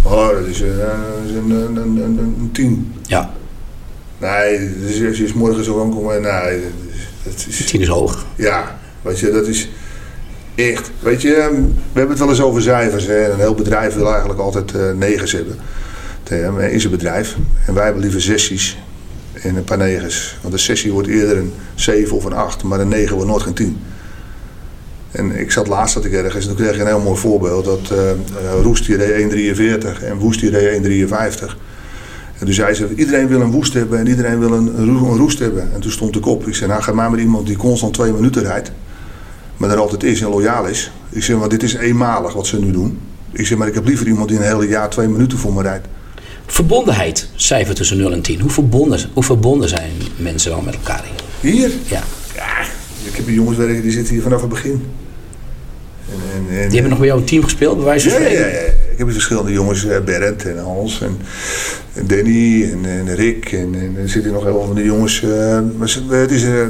Oh, 0.04 0.28
dat 0.28 0.46
is, 0.46 0.60
een, 0.62 0.78
dat 0.78 1.30
is 1.30 1.36
een, 1.36 1.50
een, 1.50 1.76
een, 1.76 1.98
een, 1.98 2.36
een 2.40 2.50
tien. 2.52 2.94
Ja, 3.06 3.34
Nee, 4.20 4.70
dus 4.80 5.08
als 5.08 5.18
je 5.18 5.64
zo 5.64 5.82
aankomt, 5.82 6.22
nee, 6.22 6.62
dat 7.30 7.46
is, 7.48 7.60
is... 7.60 7.66
10 7.66 7.82
is 7.82 7.88
hoog. 7.88 8.26
Ja, 8.36 8.80
weet 9.02 9.20
je, 9.20 9.32
dat 9.32 9.48
is 9.48 9.70
echt. 10.56 10.92
Weet 11.00 11.22
je, 11.22 11.34
ehm, 11.34 11.54
we 11.54 12.00
hebben 12.00 12.10
het 12.10 12.20
wel 12.20 12.30
eens 12.30 12.42
over 12.42 12.62
cijfers. 12.62 13.06
Hè? 13.06 13.24
en 13.24 13.32
Een 13.32 13.40
heel 13.40 13.56
bedrijf 13.56 13.96
wil 13.96 14.10
eigenlijk 14.10 14.40
altijd 14.40 14.76
eh 14.76 14.92
negens 14.92 15.32
hebben. 15.32 15.58
In 16.72 16.80
zijn 16.80 16.94
bedrijf. 16.94 17.36
En 17.66 17.74
wij 17.74 17.84
hebben 17.84 18.02
liever 18.02 18.22
zessies 18.22 18.78
en 19.34 19.56
een 19.56 19.64
paar 19.64 19.78
negens. 19.78 20.38
Want 20.42 20.54
een 20.54 20.60
sessie 20.60 20.92
wordt 20.92 21.08
eerder 21.08 21.38
een 21.38 21.54
7 21.76 22.16
of 22.16 22.26
een 22.26 22.34
8, 22.34 22.64
maar 22.64 22.80
een 22.80 22.88
9 22.88 23.16
wordt 23.16 23.30
nooit 23.30 23.44
geen 23.44 23.54
10. 23.54 23.78
En 25.12 25.40
ik 25.40 25.52
zat 25.52 25.68
laatst 25.68 25.94
dat 25.94 26.06
ik 26.06 26.14
ergens 26.14 26.48
en 26.48 26.56
toen 26.56 26.66
kreeg 26.66 26.76
ik 26.76 26.82
een 26.82 26.88
heel 26.88 27.00
mooi 27.00 27.20
voorbeeld. 27.20 27.66
Dat 27.66 27.92
uh, 27.92 28.62
Roest 28.62 28.86
die 28.86 28.96
reed 28.96 29.58
1,43 30.00 30.04
en 30.04 30.18
Woest 30.18 30.40
die 30.40 30.50
reed 30.50 31.08
1,53. 31.10 31.56
En 32.40 32.46
toen 32.46 32.54
zei 32.54 32.74
ze, 32.74 32.88
iedereen 32.96 33.28
wil 33.28 33.42
een 33.42 33.52
woest 33.52 33.74
hebben 33.74 34.00
en 34.00 34.08
iedereen 34.08 34.40
wil 34.40 34.52
een, 34.52 34.80
een 34.80 35.18
roest 35.18 35.40
hebben. 35.40 35.74
En 35.74 35.80
toen 35.80 35.92
stond 35.92 36.16
ik 36.16 36.26
op. 36.26 36.48
Ik 36.48 36.56
zei, 36.56 36.70
nou 36.70 36.82
ga 36.82 36.92
maar 36.92 37.12
met 37.12 37.20
iemand 37.20 37.48
die 37.48 37.58
constant 37.58 37.94
twee 37.94 38.12
minuten 38.12 38.42
rijdt. 38.42 38.72
Maar 39.58 39.70
er 39.70 39.78
altijd 39.78 40.04
is 40.04 40.22
en 40.22 40.30
loyaal 40.30 40.66
is. 40.66 40.92
Ik 41.10 41.24
zeg, 41.24 41.38
maar 41.38 41.50
dit 41.50 41.64
is 41.64 41.74
eenmalig 41.74 42.34
wat 42.34 42.48
ze 42.48 42.60
nu 42.60 42.72
doen. 42.72 43.00
Ik 43.32 43.48
zeg, 43.48 43.58
maar 43.58 43.68
ik 43.68 43.74
heb 43.74 43.86
liever 43.86 44.08
iemand 44.08 44.30
die 44.30 44.38
een 44.38 44.44
hele 44.44 44.68
jaar 44.68 44.90
twee 44.90 45.08
minuten 45.08 45.38
voor 45.38 45.54
me 45.54 45.62
rijdt. 45.62 45.88
Verbondenheid, 46.46 47.30
cijfer 47.36 47.76
tussen 47.76 47.98
0 47.98 48.12
en 48.12 48.22
10. 48.22 48.40
Hoe 48.40 48.50
verbonden, 48.50 49.00
hoe 49.14 49.24
verbonden 49.24 49.70
zijn 49.70 49.92
mensen 50.18 50.52
wel 50.52 50.62
met 50.62 50.74
elkaar 50.74 51.04
hier? 51.42 51.52
Hier? 51.52 51.72
Ja. 51.86 52.04
Ja, 52.36 52.62
ik 53.04 53.16
heb 53.16 53.28
een 53.28 53.34
jongens 53.34 53.58
werken 53.58 53.82
die 53.82 53.92
zitten 53.92 54.14
hier 54.14 54.24
vanaf 54.24 54.42
het 54.42 54.50
begin. 54.50 54.84
En, 56.10 56.16
en, 56.34 56.58
en, 56.58 56.64
die 56.64 56.74
hebben 56.74 56.90
nog 56.90 56.98
bij 56.98 57.08
jou 57.08 57.20
een 57.20 57.26
team 57.26 57.44
gespeeld, 57.44 57.76
bij 57.76 57.86
wijze 57.86 58.10
van 58.10 58.22
ja, 58.22 58.30
ja, 58.30 58.46
ja, 58.46 58.62
Ik 59.00 59.06
heb 59.06 59.14
verschillende 59.14 59.52
jongens, 59.52 59.86
eh, 59.86 60.00
Berend 60.00 60.46
en 60.46 60.58
Hans 60.58 61.02
en, 61.02 61.18
en 61.94 62.08
Danny 62.08 62.64
en, 62.72 62.86
en 62.86 63.16
Rick. 63.16 63.52
En, 63.52 63.76
en 63.76 63.96
er 63.98 64.10
zitten 64.10 64.32
nog 64.32 64.44
heel 64.44 64.52
veel 64.52 64.66
van 64.66 64.76
die 64.76 64.86
jongens. 64.86 65.22
Maar 65.78 66.20
het 66.20 66.32
is 66.32 66.44
uh, 66.44 66.68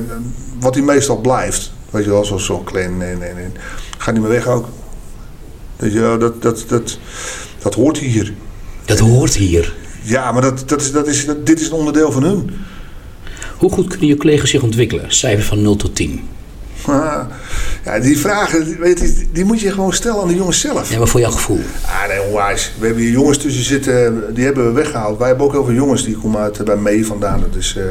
wat 0.60 0.76
hij 0.76 0.84
meestal 0.84 1.18
blijft. 1.18 1.72
Weet 1.90 2.04
je 2.04 2.10
wel, 2.10 2.26
zoals 2.26 2.46
zo'n 2.46 2.68
Glen. 2.68 3.02
En, 3.02 3.22
en, 3.22 3.38
en, 3.38 3.54
gaat 3.98 4.14
niet 4.14 4.24
meer 4.24 4.32
weg 4.32 4.48
ook. 4.48 4.68
Weet 5.76 5.94
je 5.94 6.00
wel, 6.00 6.18
dat, 6.20 6.42
dat, 6.42 6.66
dat, 6.68 6.98
dat 7.62 7.74
hoort 7.74 7.98
hier. 7.98 8.34
Dat 8.86 9.00
hoort 9.00 9.36
hier? 9.36 9.76
Ja, 10.02 10.32
maar 10.32 10.42
dat, 10.42 10.64
dat 10.66 10.82
is, 10.82 10.92
dat 10.92 11.08
is, 11.08 11.26
dat, 11.26 11.46
dit 11.46 11.60
is 11.60 11.68
een 11.68 11.74
onderdeel 11.74 12.12
van 12.12 12.24
hun. 12.24 12.52
Hoe 13.58 13.72
goed 13.72 13.88
kunnen 13.88 14.08
je 14.08 14.18
collega's 14.18 14.50
zich 14.50 14.62
ontwikkelen? 14.62 15.12
Cijfer 15.12 15.46
van 15.46 15.62
0 15.62 15.76
tot 15.76 15.96
10. 15.96 16.22
Ja, 17.86 18.00
die 18.00 18.20
vragen, 18.20 18.80
weet 18.80 19.00
je, 19.00 19.26
die 19.32 19.46
moet 19.46 19.60
je 19.60 19.72
gewoon 19.72 19.94
stellen 19.94 20.22
aan 20.22 20.28
de 20.28 20.36
jongens 20.36 20.60
zelf. 20.60 20.92
Ja, 20.92 20.98
maar 20.98 21.08
voor 21.08 21.20
jouw 21.20 21.32
gevoel? 21.32 21.60
Ah, 21.86 22.08
nee, 22.08 22.22
onwijs. 22.22 22.74
We 22.80 22.86
hebben 22.86 23.04
hier 23.04 23.12
jongens 23.12 23.38
tussen 23.38 23.64
zitten, 23.64 24.24
die 24.34 24.46
hebben 24.46 24.66
we 24.66 24.72
weggehaald. 24.72 25.18
Wij 25.18 25.28
hebben 25.28 25.46
ook 25.46 25.52
heel 25.52 25.66
veel 25.66 25.74
jongens 25.74 26.04
die 26.04 26.18
komen 26.18 26.42
uit 26.42 26.66
bij 26.66 26.76
mee 26.76 27.06
vandaan. 27.06 27.40
Dat 27.40 27.56
is 27.56 27.76
uh, 27.78 27.84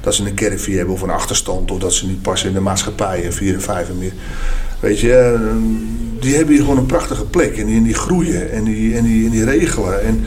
dat 0.00 0.14
ze 0.14 0.26
een 0.26 0.34
caravan 0.34 0.74
hebben 0.74 0.94
of 0.94 1.02
een 1.02 1.10
achterstand. 1.10 1.70
Of 1.70 1.78
dat 1.78 1.92
ze 1.92 2.06
niet 2.06 2.22
passen 2.22 2.48
in 2.48 2.54
de 2.54 2.60
maatschappij, 2.60 3.32
vier 3.32 3.54
en 3.54 3.62
vijf 3.62 3.88
en 3.88 3.98
meer. 3.98 4.12
Weet 4.80 5.00
je, 5.00 5.12
eh, 5.12 5.40
die 6.20 6.34
hebben 6.34 6.54
hier 6.54 6.62
gewoon 6.62 6.78
een 6.78 6.86
prachtige 6.86 7.24
plek. 7.24 7.56
En 7.56 7.66
die, 7.66 7.82
die 7.82 7.94
groeien 7.94 8.52
en 8.52 8.64
die, 8.64 8.96
en, 8.96 9.04
die, 9.04 9.24
en 9.24 9.30
die 9.30 9.44
regelen. 9.44 10.02
En 10.02 10.24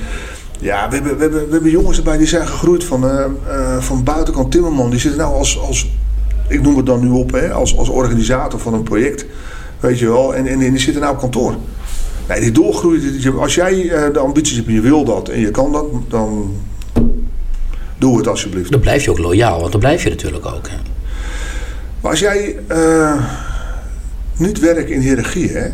ja, 0.60 0.90
we 0.90 0.96
hebben, 0.96 1.16
we, 1.16 1.22
hebben, 1.22 1.46
we 1.46 1.54
hebben 1.54 1.72
jongens 1.72 1.98
erbij 1.98 2.18
die 2.18 2.28
zijn 2.28 2.48
gegroeid 2.48 2.84
van, 2.84 3.06
uh, 3.06 3.26
uh, 3.48 3.78
van 3.80 4.04
buitenkant 4.04 4.52
Timmerman. 4.52 4.90
Die 4.90 5.00
zitten 5.00 5.20
nou 5.20 5.34
als, 5.34 5.60
als 5.60 5.88
ik 6.48 6.62
noem 6.62 6.78
het 6.78 6.86
dan 6.86 7.00
nu 7.00 7.10
op, 7.10 7.32
hè, 7.32 7.52
als, 7.52 7.78
als 7.78 7.90
organisator 7.90 8.60
van 8.60 8.74
een 8.74 8.84
project. 8.84 9.25
Weet 9.80 10.00
je 10.00 10.08
wel, 10.08 10.36
en, 10.36 10.48
en, 10.48 10.60
die 10.60 10.78
zitten 10.78 11.02
nou 11.02 11.14
op 11.14 11.20
kantoor. 11.20 11.56
Nee, 12.28 12.40
die 12.40 12.52
doorgroeit. 12.52 13.04
Als 13.38 13.56
jij 13.56 13.84
uh, 13.84 14.14
de 14.14 14.20
ambities 14.20 14.56
hebt 14.56 14.68
en 14.68 14.74
je 14.74 14.82
wil 14.82 15.04
dat 15.04 15.30
en 15.30 15.40
je 15.40 15.52
kan 15.52 15.72
dat, 15.72 15.86
dan 16.08 16.56
doe 17.98 18.18
het 18.18 18.28
alsjeblieft. 18.28 18.72
Dan 18.72 18.80
blijf 18.80 19.04
je 19.04 19.12
ook 19.12 19.18
loyaal, 19.18 19.60
want 19.60 19.72
dan 19.72 19.80
blijf 19.80 20.04
je 20.04 20.10
natuurlijk 20.10 20.46
ook. 20.46 20.68
Hè? 20.70 20.78
Maar 22.02 22.12
als 22.12 22.20
jij 22.20 22.60
uh, 22.72 23.24
niet 24.38 24.60
werkt 24.60 24.90
in 24.90 25.00
hiërarchie, 25.00 25.52
hè, 25.52 25.70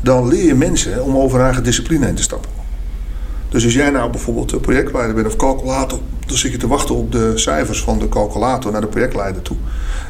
dan 0.00 0.28
leer 0.28 0.44
je 0.44 0.54
mensen 0.54 1.04
om 1.04 1.16
over 1.16 1.40
eigen 1.40 1.64
discipline 1.64 2.04
heen 2.04 2.14
te 2.14 2.22
stappen. 2.22 2.57
Dus 3.48 3.64
als 3.64 3.74
jij 3.74 3.90
nou 3.90 4.10
bijvoorbeeld 4.10 4.60
projectleider 4.60 5.14
bent 5.14 5.26
of 5.26 5.36
calculator, 5.36 5.98
dan 6.26 6.36
zit 6.36 6.52
je 6.52 6.58
te 6.58 6.66
wachten 6.66 6.94
op 6.94 7.12
de 7.12 7.32
cijfers 7.34 7.82
van 7.82 7.98
de 7.98 8.08
calculator 8.08 8.72
naar 8.72 8.80
de 8.80 8.86
projectleider 8.86 9.42
toe. 9.42 9.56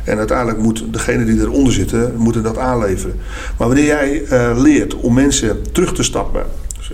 En 0.04 0.18
uiteindelijk 0.18 0.58
moet 0.58 0.84
degene 0.90 1.24
die 1.24 1.40
eronder 1.40 1.72
zitten, 1.72 2.14
moeten 2.16 2.42
dat 2.42 2.58
aanleveren. 2.58 3.16
Maar 3.58 3.66
wanneer 3.66 3.86
jij 3.86 4.22
uh, 4.22 4.62
leert 4.62 4.94
om 4.94 5.14
mensen 5.14 5.72
terug 5.72 5.94
te 5.94 6.02
stappen 6.02 6.42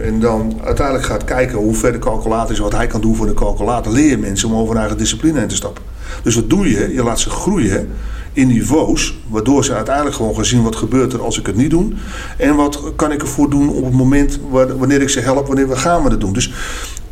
en 0.01 0.21
dan 0.21 0.61
uiteindelijk 0.65 1.07
gaat 1.07 1.25
kijken 1.25 1.59
hoe 1.59 1.75
ver 1.75 1.93
de 1.93 1.99
calculator 1.99 2.51
is, 2.51 2.59
wat 2.59 2.73
hij 2.73 2.87
kan 2.87 3.01
doen 3.01 3.17
voor 3.17 3.27
de 3.27 3.35
calculator, 3.35 3.93
leer 3.93 4.09
je 4.09 4.19
mensen 4.19 4.49
om 4.49 4.55
over 4.55 4.69
hun 4.69 4.81
eigen 4.81 4.99
discipline 4.99 5.39
heen 5.39 5.49
te 5.49 5.55
stappen. 5.55 5.83
Dus 6.23 6.35
wat 6.35 6.51
doe 6.51 6.71
je? 6.71 6.93
Je 6.93 7.03
laat 7.03 7.21
ze 7.21 7.31
groeien 7.31 7.89
in 8.35 8.47
niveaus, 8.47 9.19
waardoor 9.29 9.64
ze 9.64 9.75
uiteindelijk 9.75 10.17
gewoon 10.17 10.35
gaan 10.35 10.45
zien 10.45 10.62
wat 10.62 10.76
gebeurt 10.76 11.12
er 11.12 11.23
als 11.23 11.38
ik 11.38 11.47
het 11.47 11.57
niet 11.57 11.71
doe. 11.71 11.92
En 12.38 12.55
wat 12.57 12.83
kan 12.97 13.12
ik 13.12 13.20
ervoor 13.20 13.51
doen 13.51 13.68
op 13.68 13.85
het 13.85 13.94
moment 13.94 14.38
wanneer 14.51 15.03
ik 15.03 15.09
ze 15.09 15.20
help, 15.20 15.47
wanneer 15.47 15.68
we 15.68 15.77
gaan 15.77 16.03
we 16.03 16.11
het 16.11 16.20
doen. 16.20 16.33
Dus 16.33 16.53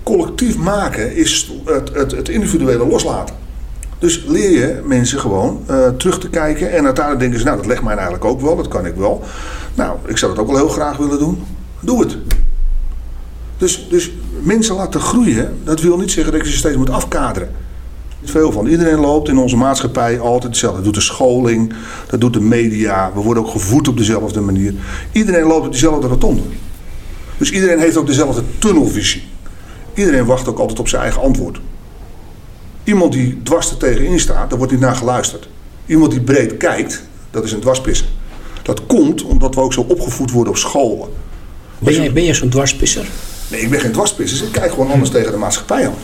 collectief 0.02 0.56
maken 0.56 1.16
is 1.16 1.52
het, 1.64 1.94
het, 1.94 2.10
het 2.10 2.28
individuele 2.28 2.86
loslaten. 2.86 3.34
Dus 3.98 4.24
leer 4.26 4.50
je 4.50 4.80
mensen 4.84 5.18
gewoon 5.18 5.60
uh, 5.70 5.88
terug 5.88 6.18
te 6.18 6.28
kijken. 6.28 6.72
En 6.72 6.84
uiteindelijk 6.84 7.18
denken 7.18 7.38
ze, 7.38 7.44
nou 7.44 7.56
dat 7.56 7.66
legt 7.66 7.82
mij 7.82 7.94
eigenlijk 7.94 8.24
ook 8.24 8.40
wel, 8.40 8.56
dat 8.56 8.68
kan 8.68 8.86
ik 8.86 8.94
wel. 8.94 9.22
Nou, 9.74 9.96
ik 10.06 10.16
zou 10.16 10.34
dat 10.34 10.44
ook 10.44 10.50
wel 10.50 10.60
heel 10.60 10.68
graag 10.68 10.96
willen 10.96 11.18
doen. 11.18 11.44
Doe 11.80 12.00
het. 12.00 12.16
Dus, 13.56 13.86
dus 13.90 14.12
mensen 14.40 14.74
laten 14.74 15.00
groeien, 15.00 15.58
dat 15.64 15.80
wil 15.80 15.96
niet 15.96 16.10
zeggen 16.10 16.32
dat 16.32 16.44
je 16.44 16.50
ze 16.50 16.56
steeds 16.56 16.76
moet 16.76 16.90
afkaderen. 16.90 17.50
Veel 18.24 18.52
van. 18.52 18.66
Iedereen 18.66 18.98
loopt 18.98 19.28
in 19.28 19.38
onze 19.38 19.56
maatschappij 19.56 20.20
altijd 20.20 20.42
hetzelfde. 20.42 20.76
Dat 20.76 20.84
doet 20.84 20.94
de 20.94 21.00
scholing, 21.00 21.72
dat 22.06 22.20
doet 22.20 22.32
de 22.32 22.40
media. 22.40 23.10
We 23.14 23.20
worden 23.20 23.42
ook 23.42 23.50
gevoed 23.50 23.88
op 23.88 23.96
dezelfde 23.96 24.40
manier. 24.40 24.74
Iedereen 25.12 25.44
loopt 25.44 25.66
op 25.66 25.72
dezelfde 25.72 26.06
rotonde. 26.06 26.42
Dus 27.36 27.50
iedereen 27.50 27.78
heeft 27.78 27.96
ook 27.96 28.06
dezelfde 28.06 28.42
tunnelvisie. 28.58 29.22
Iedereen 29.94 30.24
wacht 30.24 30.48
ook 30.48 30.58
altijd 30.58 30.78
op 30.78 30.88
zijn 30.88 31.02
eigen 31.02 31.22
antwoord. 31.22 31.60
Iemand 32.84 33.12
die 33.12 33.40
dwars 33.42 33.70
er 33.70 33.76
tegenin 33.76 34.20
staat, 34.20 34.48
daar 34.48 34.58
wordt 34.58 34.72
niet 34.72 34.80
naar 34.82 34.96
geluisterd. 34.96 35.48
Iemand 35.86 36.10
die 36.10 36.20
breed 36.20 36.56
kijkt, 36.56 37.02
dat 37.30 37.44
is 37.44 37.52
een 37.52 37.60
dwarspisser. 37.60 38.06
Dat 38.62 38.86
komt 38.86 39.22
omdat 39.22 39.54
we 39.54 39.60
ook 39.60 39.72
zo 39.72 39.80
opgevoed 39.88 40.30
worden 40.30 40.52
op 40.52 40.58
scholen. 40.58 41.08
Ben 41.78 41.94
jij, 41.94 42.12
ben 42.12 42.24
jij 42.24 42.34
zo'n 42.34 42.48
dwarspisser? 42.48 43.06
Nee, 43.50 43.60
ik 43.60 43.70
ben 43.70 43.80
geen 43.80 43.92
dwarspisser. 43.92 44.46
Ik 44.46 44.52
kijk 44.52 44.70
gewoon 44.70 44.90
anders 44.90 45.10
tegen 45.10 45.32
de 45.32 45.38
maatschappij 45.38 45.86
aan. 45.86 45.94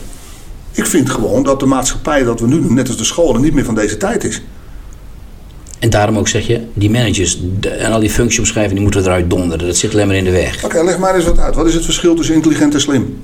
Ik 0.71 0.85
vind 0.85 1.09
gewoon 1.09 1.43
dat 1.43 1.59
de 1.59 1.65
maatschappij 1.65 2.23
dat 2.23 2.39
we 2.39 2.47
nu 2.47 2.61
doen, 2.61 2.73
net 2.73 2.87
als 2.87 2.97
de 2.97 3.03
scholen, 3.03 3.41
niet 3.41 3.53
meer 3.53 3.65
van 3.65 3.75
deze 3.75 3.97
tijd 3.97 4.23
is. 4.23 4.41
En 5.79 5.89
daarom 5.89 6.17
ook 6.17 6.27
zeg 6.27 6.47
je, 6.47 6.61
die 6.73 6.89
managers 6.89 7.39
en 7.61 7.91
al 7.91 7.99
die 7.99 8.09
functieomschrijvingen, 8.09 8.75
die 8.75 8.83
moeten 8.83 9.11
eruit 9.11 9.29
donderen. 9.29 9.67
Dat 9.67 9.77
zit 9.77 9.93
alleen 9.93 10.07
maar 10.07 10.15
in 10.15 10.23
de 10.23 10.31
weg. 10.31 10.63
Oké, 10.63 10.83
leg 10.83 10.97
maar 10.97 11.15
eens 11.15 11.25
wat 11.25 11.39
uit. 11.39 11.55
Wat 11.55 11.67
is 11.67 11.73
het 11.73 11.85
verschil 11.85 12.15
tussen 12.15 12.35
intelligent 12.35 12.73
en 12.73 12.81
slim? 12.81 13.19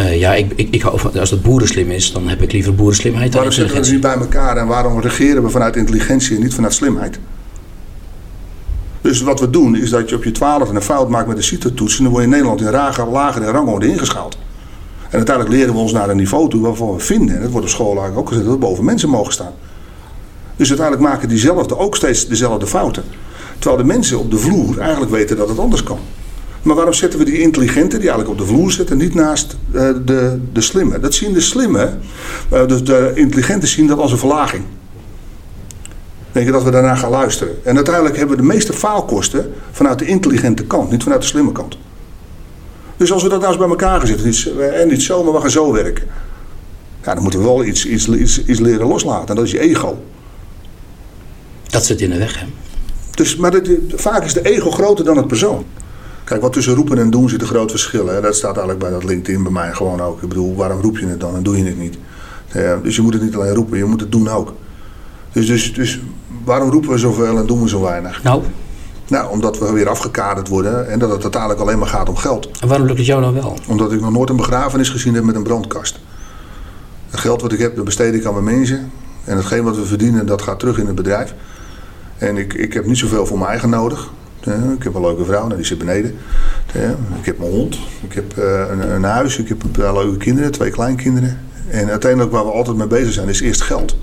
Uh, 0.00 0.18
ja, 0.18 0.34
ik, 0.34 0.52
ik, 0.56 0.68
ik 0.70 0.82
hou 0.82 0.98
van, 0.98 1.18
als 1.18 1.30
het 1.30 1.42
boerenslim 1.42 1.90
is, 1.90 2.12
dan 2.12 2.28
heb 2.28 2.42
ik 2.42 2.52
liever 2.52 2.74
boerenslimheid 2.74 3.32
dan 3.32 3.34
Waarom 3.34 3.52
zitten 3.52 3.82
we 3.82 3.90
niet 3.90 4.00
bij 4.00 4.14
elkaar 4.14 4.56
en 4.56 4.66
waarom 4.66 5.00
regeren 5.00 5.42
we 5.42 5.50
vanuit 5.50 5.76
intelligentie 5.76 6.36
en 6.36 6.42
niet 6.42 6.54
vanuit 6.54 6.74
slimheid? 6.74 7.18
Dus 9.00 9.20
wat 9.20 9.40
we 9.40 9.50
doen 9.50 9.76
is 9.76 9.90
dat 9.90 10.08
je 10.08 10.14
op 10.14 10.24
je 10.24 10.30
twaalf 10.30 10.68
een 10.68 10.82
fout 10.82 11.08
maakt 11.08 11.26
met 11.26 11.36
de 11.36 11.42
CITO-toets 11.42 11.98
en 11.98 12.02
dan 12.02 12.12
word 12.12 12.24
je 12.24 12.28
in 12.28 12.34
Nederland 12.34 12.60
in 12.60 12.70
lager, 12.70 13.08
lager 13.08 13.42
in 13.42 13.48
rangorde 13.48 13.88
ingeschaald. 13.88 14.38
En 15.10 15.16
uiteindelijk 15.16 15.56
leren 15.56 15.74
we 15.74 15.80
ons 15.80 15.92
naar 15.92 16.08
een 16.08 16.16
niveau 16.16 16.50
toe 16.50 16.60
waarvan 16.60 16.92
we 16.92 17.00
vinden, 17.00 17.36
en 17.36 17.42
dat 17.42 17.50
wordt 17.50 17.66
op 17.66 17.72
school 17.72 17.86
eigenlijk 17.86 18.18
ook 18.18 18.28
gezegd, 18.28 18.46
dat 18.46 18.54
we 18.54 18.60
boven 18.60 18.84
mensen 18.84 19.08
mogen 19.08 19.32
staan. 19.32 19.52
Dus 20.56 20.68
uiteindelijk 20.68 21.08
maken 21.08 21.28
diezelfde 21.28 21.78
ook 21.78 21.96
steeds 21.96 22.28
dezelfde 22.28 22.66
fouten. 22.66 23.02
Terwijl 23.58 23.82
de 23.82 23.88
mensen 23.88 24.18
op 24.18 24.30
de 24.30 24.38
vloer 24.38 24.78
eigenlijk 24.78 25.10
weten 25.10 25.36
dat 25.36 25.48
het 25.48 25.58
anders 25.58 25.82
kan. 25.82 25.98
Maar 26.62 26.74
waarom 26.76 26.94
zetten 26.94 27.18
we 27.18 27.24
die 27.24 27.40
intelligente, 27.40 27.98
die 27.98 28.08
eigenlijk 28.08 28.40
op 28.40 28.46
de 28.46 28.54
vloer 28.54 28.70
zitten, 28.72 28.96
niet 28.96 29.14
naast 29.14 29.56
uh, 29.72 29.90
de, 30.04 30.40
de 30.52 30.60
slimme? 30.60 31.00
Dat 31.00 31.14
zien 31.14 31.32
de 31.32 31.40
slimme, 31.40 31.90
uh, 32.52 32.66
dus 32.66 32.84
de 32.84 33.12
intelligenten 33.14 33.68
zien 33.68 33.86
dat 33.86 33.98
als 33.98 34.12
een 34.12 34.18
verlaging. 34.18 34.64
Denken 36.32 36.52
dat 36.52 36.62
we 36.62 36.70
daarna 36.70 36.94
gaan 36.94 37.10
luisteren. 37.10 37.64
En 37.64 37.76
uiteindelijk 37.76 38.16
hebben 38.16 38.36
we 38.36 38.42
de 38.42 38.48
meeste 38.48 38.72
faalkosten 38.72 39.52
vanuit 39.70 39.98
de 39.98 40.04
intelligente 40.04 40.64
kant, 40.64 40.90
niet 40.90 41.02
vanuit 41.02 41.20
de 41.20 41.26
slimme 41.26 41.52
kant. 41.52 41.78
Dus 42.98 43.12
als 43.12 43.22
we 43.22 43.28
dat 43.28 43.40
nou 43.40 43.50
eens 43.52 43.60
bij 43.60 43.68
elkaar 43.68 44.06
zitten, 44.06 44.74
en 44.74 44.88
niet 44.88 45.02
zo, 45.02 45.24
maar 45.24 45.32
we 45.32 45.40
gaan 45.40 45.50
zo 45.50 45.72
werken. 45.72 46.04
Ja, 47.04 47.14
dan 47.14 47.22
moeten 47.22 47.40
we 47.40 47.46
wel 47.46 47.64
iets, 47.64 47.86
iets, 47.86 48.08
iets, 48.08 48.44
iets 48.44 48.60
leren 48.60 48.86
loslaten. 48.86 49.28
En 49.28 49.34
dat 49.34 49.44
is 49.44 49.50
je 49.50 49.60
ego. 49.60 49.98
Dat 51.66 51.84
zit 51.84 52.00
in 52.00 52.10
de 52.10 52.18
weg, 52.18 52.40
hè? 52.40 52.46
Dus, 53.10 53.36
maar 53.36 53.52
vaak 53.94 54.24
is 54.24 54.32
de 54.32 54.50
ego 54.50 54.70
groter 54.70 55.04
dan 55.04 55.16
het 55.16 55.26
persoon. 55.26 55.64
Kijk, 56.24 56.40
wat 56.40 56.52
tussen 56.52 56.74
roepen 56.74 56.98
en 56.98 57.10
doen 57.10 57.28
zit 57.28 57.40
een 57.40 57.46
groot 57.46 57.70
verschil. 57.70 58.06
Hè? 58.06 58.20
Dat 58.20 58.36
staat 58.36 58.56
eigenlijk 58.56 58.78
bij 58.78 58.90
dat 58.90 59.04
LinkedIn 59.04 59.42
bij 59.42 59.52
mij 59.52 59.72
gewoon 59.72 60.00
ook. 60.00 60.22
Ik 60.22 60.28
bedoel, 60.28 60.56
waarom 60.56 60.80
roep 60.80 60.98
je 60.98 61.06
het 61.06 61.20
dan 61.20 61.36
en 61.36 61.42
doe 61.42 61.58
je 61.58 61.64
het 61.64 61.78
niet? 61.78 61.98
Ja, 62.52 62.76
dus 62.82 62.96
je 62.96 63.02
moet 63.02 63.12
het 63.12 63.22
niet 63.22 63.34
alleen 63.34 63.54
roepen, 63.54 63.78
je 63.78 63.84
moet 63.84 64.00
het 64.00 64.12
doen 64.12 64.28
ook. 64.28 64.54
Dus, 65.32 65.46
dus, 65.46 65.74
dus 65.74 66.00
waarom 66.44 66.70
roepen 66.70 66.90
we 66.90 66.98
zoveel 66.98 67.38
en 67.38 67.46
doen 67.46 67.62
we 67.62 67.68
zo 67.68 67.80
weinig? 67.80 68.22
Nou? 68.22 68.42
Nou, 69.08 69.30
omdat 69.30 69.58
we 69.58 69.72
weer 69.72 69.88
afgekaderd 69.88 70.48
worden 70.48 70.88
en 70.88 70.98
dat 70.98 71.10
het 71.10 71.22
uiteindelijk 71.22 71.60
alleen 71.60 71.78
maar 71.78 71.88
gaat 71.88 72.08
om 72.08 72.16
geld. 72.16 72.50
En 72.60 72.68
waarom 72.68 72.86
lukt 72.86 72.98
het 72.98 73.06
jou 73.06 73.22
dan 73.22 73.34
wel? 73.34 73.58
Omdat 73.66 73.92
ik 73.92 74.00
nog 74.00 74.12
nooit 74.12 74.30
een 74.30 74.36
begrafenis 74.36 74.88
gezien 74.88 75.14
heb 75.14 75.24
met 75.24 75.34
een 75.34 75.42
brandkast. 75.42 75.98
Het 77.10 77.20
geld 77.20 77.42
wat 77.42 77.52
ik 77.52 77.58
heb, 77.58 77.76
dat 77.76 77.84
besteed 77.84 78.14
ik 78.14 78.24
aan 78.24 78.42
mijn 78.42 78.56
mensen. 78.58 78.90
En 79.24 79.36
hetgeen 79.36 79.64
wat 79.64 79.76
we 79.76 79.84
verdienen, 79.84 80.26
dat 80.26 80.42
gaat 80.42 80.58
terug 80.58 80.78
in 80.78 80.86
het 80.86 80.94
bedrijf. 80.94 81.34
En 82.18 82.36
ik, 82.36 82.54
ik 82.54 82.72
heb 82.72 82.86
niet 82.86 82.98
zoveel 82.98 83.26
voor 83.26 83.38
mijn 83.38 83.50
eigen 83.50 83.70
nodig. 83.70 84.10
Ik 84.76 84.82
heb 84.82 84.94
een 84.94 85.00
leuke 85.00 85.24
vrouw, 85.24 85.44
nou, 85.44 85.56
die 85.56 85.64
zit 85.64 85.78
beneden. 85.78 86.18
Ik 87.18 87.26
heb 87.26 87.38
mijn 87.38 87.50
hond, 87.50 87.78
ik 88.08 88.12
heb 88.12 88.38
eh, 88.38 88.60
een, 88.70 88.90
een 88.90 89.04
huis, 89.04 89.38
ik 89.38 89.48
heb 89.48 89.62
leuke 89.76 90.16
kinderen, 90.16 90.50
twee 90.50 90.70
kleinkinderen. 90.70 91.38
En 91.70 91.90
uiteindelijk 91.90 92.32
waar 92.32 92.44
we 92.44 92.50
altijd 92.50 92.76
mee 92.76 92.86
bezig 92.86 93.12
zijn, 93.12 93.28
is 93.28 93.40
eerst 93.40 93.62
geld. 93.62 93.96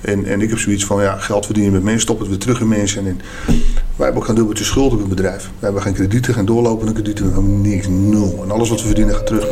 En, 0.00 0.24
en 0.24 0.40
ik 0.40 0.48
heb 0.48 0.58
zoiets 0.58 0.84
van, 0.84 1.02
ja, 1.02 1.16
geld 1.16 1.44
verdienen 1.44 1.72
met 1.72 1.82
mensen, 1.82 2.02
stop 2.02 2.18
het 2.18 2.28
weer 2.28 2.38
terug 2.38 2.60
in 2.60 2.68
mensen. 2.68 3.06
En 3.06 3.20
wij 3.46 3.56
hebben 3.96 4.16
ook 4.16 4.24
geen 4.24 4.34
dubbeltje 4.34 4.64
schuld 4.64 4.92
op 4.92 4.98
het 4.98 5.08
bedrijf. 5.08 5.50
We 5.58 5.64
hebben 5.64 5.82
geen 5.82 5.94
kredieten, 5.94 6.34
geen 6.34 6.44
doorlopende 6.44 6.92
kredieten, 6.92 7.26
we 7.26 7.32
hebben 7.32 7.60
niks, 7.60 7.86
nul. 7.88 8.40
En 8.42 8.50
alles 8.50 8.68
wat 8.68 8.80
we 8.80 8.86
verdienen 8.86 9.14
gaat 9.14 9.26
terug. 9.26 9.46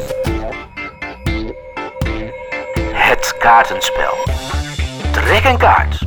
Het 2.92 3.34
kaartenspel. 3.38 4.14
Trek 5.12 5.44
een 5.44 5.58
kaart. 5.58 5.98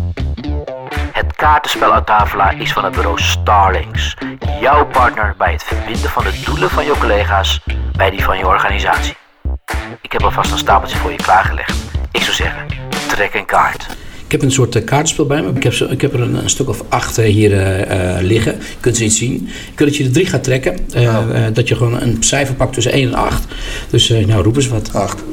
Het 1.12 1.36
kaartenspel 1.36 1.94
uit 1.94 2.06
Tafela 2.06 2.52
is 2.52 2.74
van 2.74 2.84
het 2.84 2.94
bureau 2.94 3.22
Starlings. 3.22 4.18
Jouw 4.62 4.86
partner 4.86 5.36
bij 5.38 5.52
het 5.52 5.64
verbinden 5.64 6.10
van 6.10 6.24
de 6.24 6.42
doelen 6.46 6.70
van 6.70 6.86
je 6.86 6.94
collega's 7.00 7.62
bij 7.98 8.10
die 8.10 8.24
van 8.24 8.38
je 8.38 8.48
organisatie. 8.48 9.16
Ik 10.02 10.12
heb 10.12 10.24
alvast 10.24 10.52
een 10.52 10.58
stapeltje 10.58 10.98
voor 10.98 11.12
je 11.12 11.18
klaargelegd. 11.18 11.78
Ik 12.12 12.22
zou 12.22 12.36
zeggen, 12.36 12.66
trek 13.08 13.34
een 13.34 13.46
kaart. 13.46 13.89
Ik 14.30 14.36
heb 14.36 14.44
een 14.44 14.52
soort 14.52 14.76
uh, 14.76 14.84
kaartspel 14.84 15.26
bij 15.26 15.42
me. 15.42 15.52
Ik 15.54 15.64
heb, 15.64 15.74
ik 15.74 16.02
heb 16.02 16.14
er 16.14 16.22
een, 16.22 16.36
een, 16.36 16.50
stuk 16.50 16.70
of 16.70 16.84
acht 16.90 17.20
uh, 17.20 17.26
hier 17.26 17.52
uh, 17.52 18.22
liggen. 18.22 18.52
Je 18.52 18.76
kunt 18.80 18.98
ze 18.98 19.04
niet 19.04 19.14
zien. 19.14 19.50
Ik 19.72 19.78
wil 19.78 19.88
dat 19.88 19.96
je 19.96 20.04
er 20.04 20.12
drie 20.12 20.26
gaat 20.26 20.44
trekken. 20.44 20.78
Nou. 20.94 21.52
dat 21.52 21.68
je 21.68 21.76
gewoon 21.76 22.02
een 22.02 22.18
cijfer 22.20 22.56
pakt 22.56 22.74
tussen 22.74 22.92
1 22.92 23.08
en 23.08 23.14
8. 23.14 23.44
Dus 23.90 24.10
nou, 24.10 24.44
roep 24.44 24.56
eens 24.56 24.68
wat. 24.68 24.90
8. 24.94 25.24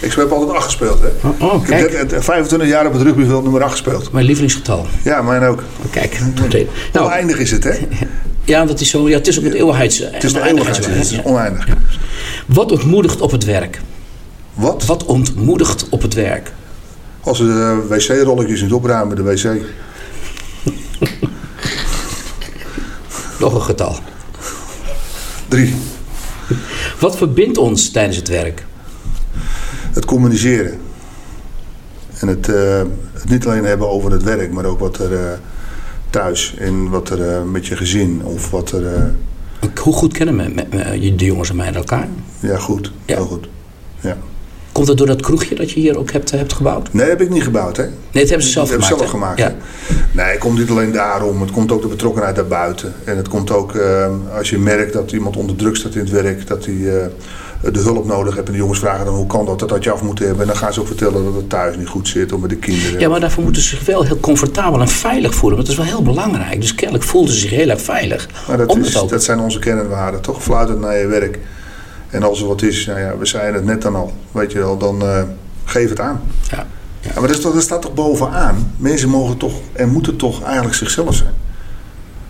Ik 0.00 0.12
heb 0.12 0.30
altijd 0.30 0.56
8 0.56 0.64
gespeeld, 0.64 1.00
hè? 1.00 1.28
Oh, 1.28 1.54
oh, 1.54 1.68
ik 1.68 1.92
heb 2.10 2.22
25 2.22 2.68
jaar 2.68 2.86
op 2.86 2.92
het 2.92 3.02
rugbyveld 3.02 3.42
nummer 3.42 3.62
8 3.62 3.70
gespeeld. 3.70 4.12
Mijn 4.12 4.24
lievelingsgetal. 4.24 4.86
Ja, 5.04 5.22
mijn 5.22 5.42
ook. 5.42 5.62
Oh, 5.84 5.90
kijk, 5.90 6.18
nou, 6.92 7.06
oneindig 7.06 7.38
is 7.38 7.50
het, 7.50 7.64
hè? 7.64 7.74
ja, 8.44 8.64
dat 8.64 8.80
is 8.80 8.90
zo. 8.90 9.08
Ja, 9.08 9.16
het 9.16 9.26
is 9.26 9.38
ook 9.38 9.44
het 9.44 9.54
eeuwigheids. 9.54 9.98
Het 9.98 10.24
is 10.24 10.32
de 10.32 10.48
eeuwigheid. 10.48 10.86
Het 10.86 11.10
is 11.10 11.22
oneindig. 11.22 11.66
Ja. 11.66 11.74
Wat 12.46 12.72
ontmoedigt 12.72 13.20
op 13.20 13.30
het 13.30 13.44
werk? 13.44 13.80
Wat? 14.54 14.84
Wat 14.86 15.04
ontmoedigt 15.04 15.88
op 15.88 16.02
het 16.02 16.14
werk? 16.14 16.52
Als 17.22 17.38
we 17.38 17.44
de 17.44 17.84
wc-rolletjes 17.88 18.62
niet 18.62 18.72
opruimen, 18.72 19.16
de 19.16 19.22
wc. 19.22 19.44
Nog 23.40 23.54
een 23.54 23.62
getal. 23.62 23.96
Drie. 25.48 25.74
Wat 27.00 27.16
verbindt 27.16 27.58
ons 27.58 27.90
tijdens 27.90 28.16
het 28.16 28.28
werk? 28.28 28.64
Het 29.92 30.04
communiceren. 30.04 30.80
En 32.18 32.28
het, 32.28 32.48
uh, 32.48 32.82
het 33.12 33.28
niet 33.28 33.46
alleen 33.46 33.64
hebben 33.64 33.88
over 33.88 34.10
het 34.10 34.22
werk, 34.22 34.52
maar 34.52 34.64
ook 34.64 34.78
wat 34.78 34.98
er 34.98 35.12
uh, 35.12 35.32
thuis 36.10 36.54
en 36.58 36.90
wat 36.90 37.10
er 37.10 37.18
uh, 37.18 37.42
met 37.42 37.66
je 37.66 37.76
gezin 37.76 38.20
of 38.24 38.50
wat 38.50 38.70
er. 38.70 39.14
Hoe 39.82 39.94
goed 39.94 40.12
kennen 40.12 40.36
me, 40.36 41.14
de 41.16 41.24
jongens 41.24 41.50
en 41.50 41.56
mij 41.56 41.72
elkaar? 41.72 42.08
Ja, 42.40 42.58
goed. 42.58 42.92
Ja. 43.04 43.14
Heel 43.14 43.26
goed. 43.26 43.48
Ja. 44.00 44.16
Komt 44.72 44.88
het 44.88 44.96
door 44.98 45.06
dat 45.06 45.20
kroegje 45.20 45.54
dat 45.54 45.70
je 45.70 45.80
hier 45.80 45.98
ook 45.98 46.10
hebt, 46.10 46.30
hebt 46.30 46.52
gebouwd? 46.52 46.92
Nee, 46.92 47.08
dat 47.08 47.18
heb 47.18 47.20
ik 47.20 47.32
niet 47.32 47.42
gebouwd. 47.42 47.76
Hè? 47.76 47.82
Nee, 47.82 47.92
dat 48.12 48.28
hebben 48.28 48.46
ze 48.46 48.52
zelf 48.52 48.68
dat 48.68 48.82
gemaakt. 48.82 48.98
zelf 48.98 49.10
gemaakt. 49.10 49.38
Ja. 49.38 49.54
Nee, 50.12 50.26
het 50.26 50.38
komt 50.38 50.58
niet 50.58 50.70
alleen 50.70 50.92
daarom. 50.92 51.40
Het 51.40 51.50
komt 51.50 51.72
ook 51.72 51.82
de 51.82 51.88
betrokkenheid 51.88 52.36
daarbuiten. 52.36 52.94
En 53.04 53.16
het 53.16 53.28
komt 53.28 53.50
ook 53.50 53.74
uh, 53.74 54.06
als 54.36 54.50
je 54.50 54.58
merkt 54.58 54.92
dat 54.92 55.12
iemand 55.12 55.36
onder 55.36 55.56
druk 55.56 55.76
staat 55.76 55.94
in 55.94 56.00
het 56.00 56.10
werk, 56.10 56.46
dat 56.46 56.64
hij 56.64 56.74
uh, 56.74 56.92
de 57.72 57.78
hulp 57.78 58.06
nodig 58.06 58.34
heeft. 58.34 58.46
En 58.46 58.52
de 58.52 58.58
jongens 58.58 58.78
vragen 58.78 59.04
dan 59.04 59.14
hoe 59.14 59.26
kan 59.26 59.46
dat, 59.46 59.58
dat 59.58 59.70
had 59.70 59.84
je 59.84 59.90
af 59.90 60.02
moeten 60.02 60.26
hebben. 60.26 60.42
En 60.42 60.48
dan 60.48 60.58
gaan 60.58 60.72
ze 60.72 60.80
ook 60.80 60.86
vertellen 60.86 61.24
dat 61.24 61.34
het 61.34 61.48
thuis 61.48 61.76
niet 61.76 61.88
goed 61.88 62.08
zit 62.08 62.32
of 62.32 62.40
met 62.40 62.50
de 62.50 62.56
kinderen. 62.56 63.00
Ja, 63.00 63.08
maar 63.08 63.20
daarvoor 63.20 63.42
moeten 63.42 63.62
ze 63.62 63.68
zich 63.68 63.86
wel 63.86 64.04
heel 64.04 64.20
comfortabel 64.20 64.80
en 64.80 64.88
veilig 64.88 65.34
voelen. 65.34 65.58
Want 65.58 65.68
dat 65.68 65.78
is 65.78 65.84
wel 65.84 65.94
heel 65.96 66.12
belangrijk. 66.12 66.60
Dus 66.60 66.74
kennelijk 66.74 67.04
voelden 67.04 67.34
ze 67.34 67.40
zich 67.40 67.50
heel 67.50 67.68
erg 67.68 67.82
veilig. 67.82 68.28
Maar 68.48 68.56
dat, 68.56 68.76
is, 68.76 68.92
dat 68.92 69.24
zijn 69.24 69.40
onze 69.40 69.58
kernwaarden. 69.58 70.20
Toch 70.20 70.42
fluitend 70.42 70.80
naar 70.80 70.98
je 70.98 71.06
werk. 71.06 71.38
En 72.12 72.22
als 72.22 72.40
er 72.40 72.46
wat 72.46 72.62
is, 72.62 72.86
nou 72.86 73.00
ja, 73.00 73.16
we 73.18 73.26
zeiden 73.26 73.54
het 73.54 73.64
net 73.64 73.82
dan 73.82 73.94
al, 73.94 74.12
weet 74.30 74.52
je 74.52 74.58
wel, 74.58 74.78
dan 74.78 75.02
uh, 75.02 75.22
geef 75.64 75.88
het 75.88 76.00
aan. 76.00 76.20
Ja. 76.50 76.66
ja 77.00 77.10
maar 77.14 77.28
dat, 77.28 77.30
is 77.30 77.40
toch, 77.40 77.54
dat 77.54 77.62
staat 77.62 77.82
toch 77.82 77.94
bovenaan? 77.94 78.74
Mensen 78.76 79.08
mogen 79.08 79.36
toch 79.36 79.60
en 79.72 79.88
moeten 79.88 80.16
toch 80.16 80.42
eigenlijk 80.42 80.74
zichzelf 80.74 81.14
zijn. 81.14 81.34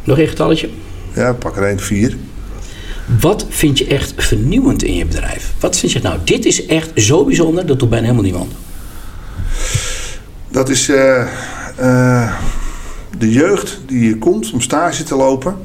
Nog 0.04 0.18
een 0.18 0.28
getalletje? 0.28 0.68
Ja, 1.14 1.32
pak 1.32 1.56
er 1.56 1.62
één, 1.62 1.80
vier. 1.80 2.16
Wat 3.20 3.46
vind 3.48 3.78
je 3.78 3.86
echt 3.86 4.12
vernieuwend 4.16 4.82
in 4.82 4.94
je 4.94 5.06
bedrijf? 5.06 5.52
Wat 5.60 5.76
vind 5.78 5.92
je 5.92 6.00
nou, 6.00 6.18
dit 6.24 6.44
is 6.44 6.66
echt 6.66 6.90
zo 6.94 7.24
bijzonder, 7.24 7.66
dat 7.66 7.78
doet 7.78 7.88
bijna 7.88 8.04
helemaal 8.04 8.24
niemand. 8.24 8.52
Dat 10.48 10.68
is 10.68 10.88
uh, 10.88 11.26
uh, 11.80 12.32
de 13.18 13.30
jeugd 13.30 13.80
die 13.86 13.98
hier 13.98 14.18
komt 14.18 14.52
om 14.52 14.60
stage 14.60 15.02
te 15.02 15.16
lopen 15.16 15.56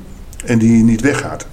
en 0.46 0.58
die 0.58 0.84
niet 0.84 1.02
weggaat. 1.02 1.46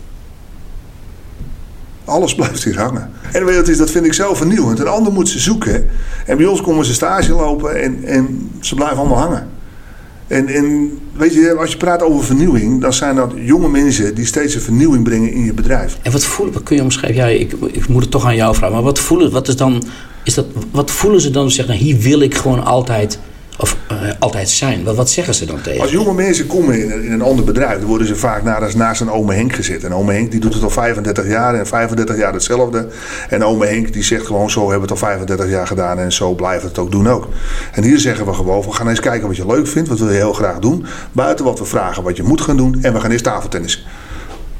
Alles 2.05 2.35
blijft 2.35 2.64
hier 2.64 2.79
hangen. 2.79 3.11
En 3.33 3.45
weet 3.45 3.67
je, 3.67 3.77
dat 3.77 3.90
vind 3.90 4.07
ik 4.07 4.12
zelf 4.12 4.38
vernieuwend. 4.38 4.79
Een 4.79 4.87
ander 4.87 5.12
moet 5.12 5.29
ze 5.29 5.38
zoeken. 5.38 5.87
En 6.27 6.37
bij 6.37 6.47
ons 6.47 6.61
komen 6.61 6.85
ze 6.85 6.95
stage 6.95 7.33
lopen 7.33 7.83
en, 7.83 8.05
en 8.05 8.51
ze 8.61 8.75
blijven 8.75 8.99
allemaal 8.99 9.19
hangen. 9.19 9.49
En, 10.27 10.49
en 10.49 10.99
weet 11.12 11.35
je, 11.35 11.57
als 11.59 11.71
je 11.71 11.77
praat 11.77 12.03
over 12.03 12.25
vernieuwing, 12.25 12.81
dan 12.81 12.93
zijn 12.93 13.17
dat 13.17 13.33
jonge 13.37 13.69
mensen 13.69 14.14
die 14.14 14.27
steeds 14.27 14.55
een 14.55 14.61
vernieuwing 14.61 15.05
brengen 15.05 15.33
in 15.33 15.45
je 15.45 15.53
bedrijf. 15.53 15.99
En 16.03 16.12
wat 16.12 16.25
voelen, 16.25 16.55
wat 16.55 16.62
kun 16.62 16.77
je 16.77 16.83
omschrijven? 16.83 17.21
Ja, 17.21 17.27
ik, 17.27 17.53
ik 17.73 17.88
moet 17.88 18.03
het 18.03 18.11
toch 18.11 18.25
aan 18.25 18.37
jou 18.37 18.55
vragen. 18.55 18.75
Maar 18.75 18.85
wat 18.85 18.99
voelen, 18.99 19.31
wat 19.31 19.49
is 19.49 19.57
dan, 19.57 19.83
is 20.25 20.35
dat, 20.35 20.47
wat 20.71 20.90
voelen 20.90 21.21
ze 21.21 21.31
dan? 21.31 21.51
Zeggen, 21.51 21.75
hier 21.75 21.99
wil 21.99 22.21
ik 22.21 22.35
gewoon 22.35 22.64
altijd 22.64 23.19
of 23.59 23.77
uh, 23.93 24.11
altijd 24.19 24.49
zijn. 24.49 24.85
Wat, 24.85 24.97
wat 24.97 25.11
zeggen 25.11 25.35
ze 25.35 25.47
dan 25.47 25.61
tegen? 25.61 25.81
Als 25.81 25.90
jonge 25.90 26.14
mensen 26.14 26.47
komen 26.47 26.83
in, 26.83 27.05
in 27.05 27.12
een 27.12 27.23
ander 27.23 27.45
bedrijf, 27.45 27.79
dan 27.79 27.88
worden 27.88 28.07
ze 28.07 28.17
vaak 28.17 28.43
naast, 28.43 28.77
naast 28.77 29.01
een 29.01 29.11
ome 29.11 29.35
Henk 29.35 29.53
gezet. 29.53 29.85
En 29.85 29.95
ome 29.95 30.12
Henk 30.12 30.31
die 30.31 30.40
doet 30.40 30.55
het 30.55 30.62
al 30.62 30.71
35 30.71 31.27
jaar 31.27 31.55
en 31.55 31.67
35 31.67 32.17
jaar 32.17 32.33
hetzelfde. 32.33 32.88
En 33.29 33.45
ome 33.45 33.67
Henk 33.67 33.93
die 33.93 34.03
zegt 34.03 34.27
gewoon 34.27 34.51
zo 34.51 34.61
hebben 34.61 34.88
we 34.88 34.95
het 34.95 35.03
al 35.03 35.09
35 35.09 35.51
jaar 35.51 35.67
gedaan 35.67 35.99
en 35.99 36.12
zo 36.12 36.35
blijven 36.35 36.62
we 36.62 36.69
het 36.69 36.79
ook 36.79 36.90
doen 36.90 37.09
ook. 37.09 37.29
En 37.73 37.83
hier 37.83 37.99
zeggen 37.99 38.27
we 38.27 38.33
gewoon, 38.33 38.62
we 38.62 38.73
gaan 38.73 38.88
eens 38.88 39.01
kijken 39.01 39.27
wat 39.27 39.37
je 39.37 39.47
leuk 39.47 39.67
vindt, 39.67 39.88
wat 39.88 39.99
wil 39.99 40.11
je 40.11 40.14
heel 40.14 40.33
graag 40.33 40.59
doen. 40.59 40.87
Buiten 41.12 41.45
wat 41.45 41.59
we 41.59 41.64
vragen 41.64 42.03
wat 42.03 42.17
je 42.17 42.23
moet 42.23 42.40
gaan 42.40 42.57
doen 42.57 42.79
en 42.83 42.93
we 42.93 43.01
gaan 43.01 43.11
eens 43.11 43.23
tafeltennis. 43.23 43.87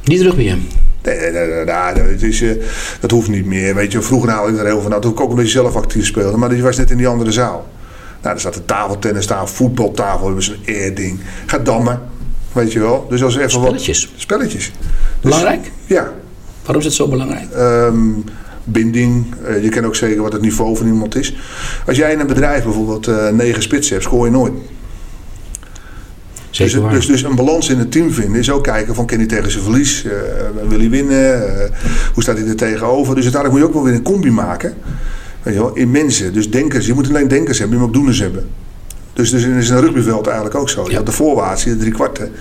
Niet 0.05 0.19
terug 0.19 0.37
meer. 0.37 0.59
Nee, 1.03 1.19
nee, 1.19 1.31
nee, 1.31 1.65
nee, 1.65 1.65
dat, 2.13 2.23
is, 2.23 2.41
uh, 2.41 2.63
dat 3.01 3.11
hoeft 3.11 3.29
niet 3.29 3.47
meer. 3.47 3.75
Weet 3.75 3.93
je, 3.93 4.03
vroeger 4.03 4.31
haalde 4.31 4.53
ik 4.53 4.59
er 4.59 4.67
heel 4.67 4.81
van. 4.81 4.95
Ik 4.95 5.21
ook 5.21 5.31
een 5.31 5.37
beetje 5.37 5.51
zelf 5.51 5.77
actief 5.77 6.07
speelde. 6.07 6.37
Maar 6.37 6.55
je 6.55 6.63
was 6.63 6.77
net 6.77 6.91
in 6.91 6.97
die 6.97 7.09
andere 7.09 7.33
zaal. 7.33 7.67
Nou, 8.25 8.37
er 8.37 8.41
staat 8.41 8.57
een 8.57 8.65
tafeltennis, 8.65 9.31
een 9.31 9.49
voetbaltafel, 9.49 10.27
hebben 10.27 10.45
ze 10.45 10.53
een 10.53 10.75
eerding. 10.75 11.21
Ga 11.47 11.59
dammen, 11.59 12.03
weet 12.53 12.73
je 12.73 12.81
wel. 12.81 13.07
Dus 13.09 13.23
als 13.23 13.37
even 13.37 13.51
spelletjes. 13.51 14.11
Wat, 14.11 14.21
spelletjes. 14.21 14.65
Dus, 14.65 14.73
belangrijk? 15.21 15.71
Ja. 15.87 16.13
Waarom 16.63 16.79
is 16.79 16.85
het 16.85 16.95
zo 16.95 17.09
belangrijk? 17.09 17.47
Um, 17.57 18.25
binding. 18.65 19.35
Uh, 19.49 19.63
je 19.63 19.69
kent 19.69 19.87
ook 19.87 19.97
zeker 19.97 20.23
wat 20.23 20.33
het 20.33 20.43
niveau 20.43 20.77
van 20.77 20.87
iemand 20.87 21.17
is. 21.17 21.37
Als 21.87 21.97
jij 21.97 22.13
in 22.13 22.21
een 22.21 22.27
bedrijf 22.27 22.65
bijvoorbeeld 22.65 23.09
uh, 23.09 23.29
negen 23.29 23.63
spitsen 23.63 23.93
hebt, 23.93 24.07
scoor 24.07 24.25
je 24.25 24.33
nooit. 24.33 24.53
Dus, 26.51 26.73
dus, 26.73 27.07
dus, 27.07 27.23
een 27.23 27.35
balans 27.35 27.69
in 27.69 27.79
het 27.79 27.93
team 27.93 28.11
vinden 28.11 28.41
is 28.41 28.51
ook 28.51 28.65
kijken 28.65 28.95
van 28.95 29.07
kan 29.07 29.19
hij 29.19 29.27
tegen 29.27 29.51
zijn 29.51 29.63
verlies, 29.63 30.05
uh, 30.05 30.13
wil 30.69 30.79
hij 30.79 30.91
winnen, 30.91 31.43
hoe 32.15 32.23
staat 32.23 32.39
hij 32.39 32.47
er 32.47 32.57
tegenover. 32.57 33.15
Dus 33.15 33.25
uiteindelijk 33.25 33.53
moet 33.53 33.61
je 33.61 33.67
ook 33.67 33.83
wel 33.83 33.83
weer 33.83 33.95
een 33.95 34.13
combi 34.13 34.31
maken. 34.31 34.75
Weet 35.45 35.55
je 35.55 35.61
wel, 35.61 35.75
in 35.75 35.91
mensen. 35.91 36.33
Dus 36.33 36.51
denkers. 36.51 36.87
Je 36.87 36.95
moet 36.95 37.09
alleen 37.09 37.29
denkers 37.29 37.59
hebben, 37.59 37.77
je 37.77 37.83
moet 37.83 37.95
ook 37.95 38.01
doeners 38.01 38.19
hebben. 38.19 38.49
Dus, 39.13 39.31
dus 39.31 39.45
is 39.45 39.71
een 39.71 39.81
rugbyveld 39.81 40.27
eigenlijk 40.27 40.57
ook 40.57 40.69
zo. 40.69 40.83
Je 40.83 40.89
ja. 40.89 40.95
hebt 40.95 41.07
de 41.07 41.13
voorwaarts, 41.13 41.65
de 41.65 41.77
drie 41.77 41.93
kwarten. 41.93 42.33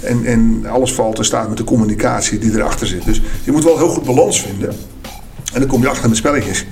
En, 0.00 0.24
en 0.24 0.66
alles 0.66 0.92
valt 0.92 1.18
en 1.18 1.24
staat 1.24 1.48
met 1.48 1.56
de 1.56 1.64
communicatie 1.64 2.38
die 2.38 2.52
erachter 2.52 2.86
zit. 2.86 3.04
Dus 3.04 3.22
je 3.44 3.52
moet 3.52 3.64
wel 3.64 3.78
heel 3.78 3.88
goed 3.88 4.04
balans 4.04 4.40
vinden. 4.40 4.68
En 5.52 5.60
dan 5.60 5.66
kom 5.66 5.82
je 5.82 5.88
achter 5.88 6.08
met 6.08 6.18
spelletjes. 6.18 6.66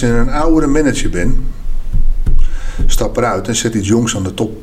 Als 0.00 0.10
je 0.10 0.16
een 0.16 0.30
oudere 0.30 0.66
manager 0.66 1.10
bent, 1.10 1.36
stap 2.86 3.16
eruit 3.16 3.48
en 3.48 3.56
zet 3.56 3.74
iets 3.74 3.88
jongs 3.88 4.16
aan 4.16 4.22
de 4.22 4.34
top. 4.34 4.56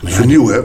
Ja, 0.00 0.10
Vernieuwen. 0.10 0.64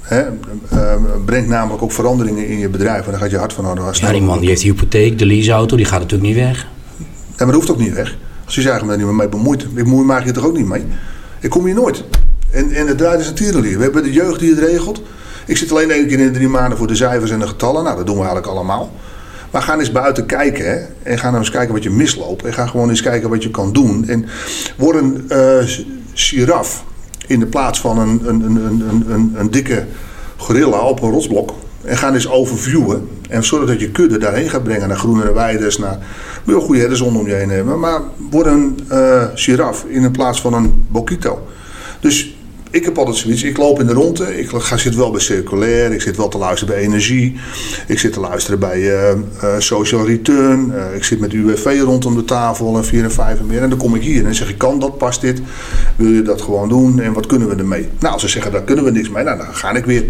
Hè, 0.00 0.24
uh, 0.72 0.94
brengt 1.24 1.48
namelijk 1.48 1.82
ook 1.82 1.92
veranderingen 1.92 2.46
in 2.46 2.58
je 2.58 2.68
bedrijf. 2.68 3.04
En 3.04 3.10
daar 3.10 3.20
gaat 3.20 3.30
je 3.30 3.38
hard 3.38 3.52
van 3.52 3.64
houden. 3.64 3.84
Ja, 3.92 4.12
die 4.12 4.22
man 4.22 4.38
die 4.38 4.48
heeft 4.48 4.60
de 4.60 4.68
hypotheek, 4.68 5.18
de 5.18 5.26
leaseauto, 5.26 5.76
die 5.76 5.84
gaat 5.84 6.00
natuurlijk 6.00 6.28
niet 6.28 6.44
weg. 6.44 6.66
Ja, 6.98 7.04
maar 7.36 7.46
dat 7.46 7.54
hoeft 7.54 7.70
ook 7.70 7.78
niet 7.78 7.92
weg. 7.92 8.16
Als 8.44 8.54
je 8.54 8.60
zegt, 8.60 8.80
ik 8.80 8.86
me 8.86 8.96
niet 8.96 9.06
meer 9.06 9.14
mee 9.14 9.28
bemoeit. 9.28 9.62
Ik 9.62 9.74
bemoei 9.74 10.06
me 10.06 10.22
hier 10.22 10.32
toch 10.32 10.46
ook 10.46 10.56
niet 10.56 10.66
mee. 10.66 10.84
Ik 11.40 11.50
kom 11.50 11.64
hier 11.64 11.74
nooit. 11.74 12.04
En, 12.50 12.70
en 12.70 12.86
het 12.86 12.98
draait 12.98 13.20
is 13.20 13.28
een 13.28 13.34
tierenlier. 13.34 13.76
We 13.76 13.82
hebben 13.82 14.02
de 14.02 14.12
jeugd 14.12 14.40
die 14.40 14.50
het 14.50 14.58
regelt. 14.58 15.02
Ik 15.46 15.56
zit 15.56 15.70
alleen 15.70 15.90
één 15.90 16.06
keer 16.06 16.18
in 16.18 16.26
de 16.26 16.32
drie 16.32 16.48
maanden 16.48 16.78
voor 16.78 16.86
de 16.86 16.94
cijfers 16.94 17.30
en 17.30 17.38
de 17.38 17.46
getallen. 17.46 17.84
Nou, 17.84 17.96
dat 17.96 18.06
doen 18.06 18.16
we 18.16 18.22
eigenlijk 18.22 18.52
allemaal. 18.52 18.92
Maar 19.54 19.62
ga 19.62 19.78
eens 19.78 19.92
buiten 19.92 20.26
kijken. 20.26 20.70
Hè? 20.70 20.78
En 21.02 21.18
ga 21.18 21.26
nou 21.26 21.38
eens 21.38 21.50
kijken 21.50 21.74
wat 21.74 21.82
je 21.82 21.90
misloopt. 21.90 22.44
En 22.44 22.52
ga 22.52 22.66
gewoon 22.66 22.88
eens 22.88 23.02
kijken 23.02 23.30
wat 23.30 23.42
je 23.42 23.50
kan 23.50 23.72
doen. 23.72 24.08
En 24.08 24.26
word 24.76 24.96
een 24.96 25.24
uh, 25.28 25.68
giraf 26.12 26.84
in 27.26 27.40
de 27.40 27.46
plaats 27.46 27.80
van 27.80 27.98
een, 27.98 28.20
een, 28.24 28.40
een, 28.42 29.04
een, 29.10 29.32
een, 29.36 29.50
dikke 29.50 29.84
gorilla 30.36 30.78
op 30.78 31.02
een 31.02 31.10
rotsblok. 31.10 31.54
En 31.84 31.96
ga 31.96 32.12
eens 32.12 32.28
overviewen. 32.28 33.08
En 33.28 33.44
zorg 33.44 33.66
dat 33.66 33.80
je 33.80 33.90
kudde 33.90 34.18
daarheen 34.18 34.48
gaat 34.48 34.62
brengen. 34.62 34.88
Naar 34.88 34.96
groenere 34.96 35.32
weiders. 35.32 35.78
Naar, 35.78 35.98
wil 36.44 36.60
goede 36.60 36.80
herderszon 36.80 37.16
om 37.16 37.26
je 37.26 37.34
heen 37.34 37.50
hebben. 37.50 37.80
Maar 37.80 38.00
word 38.30 38.46
een 38.46 38.78
uh, 38.92 39.24
giraf 39.34 39.84
in 39.84 40.10
plaats 40.10 40.40
van 40.40 40.54
een 40.54 40.86
bokito. 40.88 41.46
Dus 42.00 42.33
ik 42.74 42.84
heb 42.84 42.98
altijd 42.98 43.16
zoiets. 43.16 43.42
Ik 43.42 43.56
loop 43.56 43.80
in 43.80 43.86
de 43.86 43.92
ronde. 43.92 44.38
Ik 44.38 44.48
ga, 44.50 44.76
zit 44.76 44.94
wel 44.94 45.10
bij 45.10 45.20
circulair. 45.20 45.92
Ik 45.92 46.00
zit 46.00 46.16
wel 46.16 46.28
te 46.28 46.38
luisteren 46.38 46.74
bij 46.74 46.82
energie. 46.82 47.36
Ik 47.86 47.98
zit 47.98 48.12
te 48.12 48.20
luisteren 48.20 48.58
bij 48.58 48.78
uh, 48.78 49.10
uh, 49.42 49.54
social 49.58 50.06
return. 50.06 50.72
Uh, 50.74 50.94
ik 50.94 51.04
zit 51.04 51.20
met 51.20 51.32
UWV 51.32 51.80
rondom 51.84 52.14
de 52.14 52.24
tafel 52.24 52.76
en 52.76 52.84
4 52.84 53.04
en 53.04 53.12
5 53.12 53.38
en 53.38 53.46
meer. 53.46 53.62
En 53.62 53.68
dan 53.68 53.78
kom 53.78 53.94
ik 53.94 54.02
hier 54.02 54.26
en 54.26 54.34
zeg 54.34 54.48
ik, 54.48 54.58
kan 54.58 54.78
dat, 54.78 54.98
past 54.98 55.20
dit? 55.20 55.40
Wil 55.96 56.10
je 56.10 56.22
dat 56.22 56.42
gewoon 56.42 56.68
doen? 56.68 57.00
En 57.00 57.12
wat 57.12 57.26
kunnen 57.26 57.48
we 57.48 57.54
ermee? 57.54 57.88
Nou, 57.98 58.12
als 58.12 58.22
ze 58.22 58.28
zeggen, 58.28 58.52
daar 58.52 58.62
kunnen 58.62 58.84
we 58.84 58.90
niks 58.90 59.10
mee. 59.10 59.24
Nou, 59.24 59.36
dan 59.36 59.54
ga 59.54 59.74
ik 59.74 59.84
weer. 59.84 60.04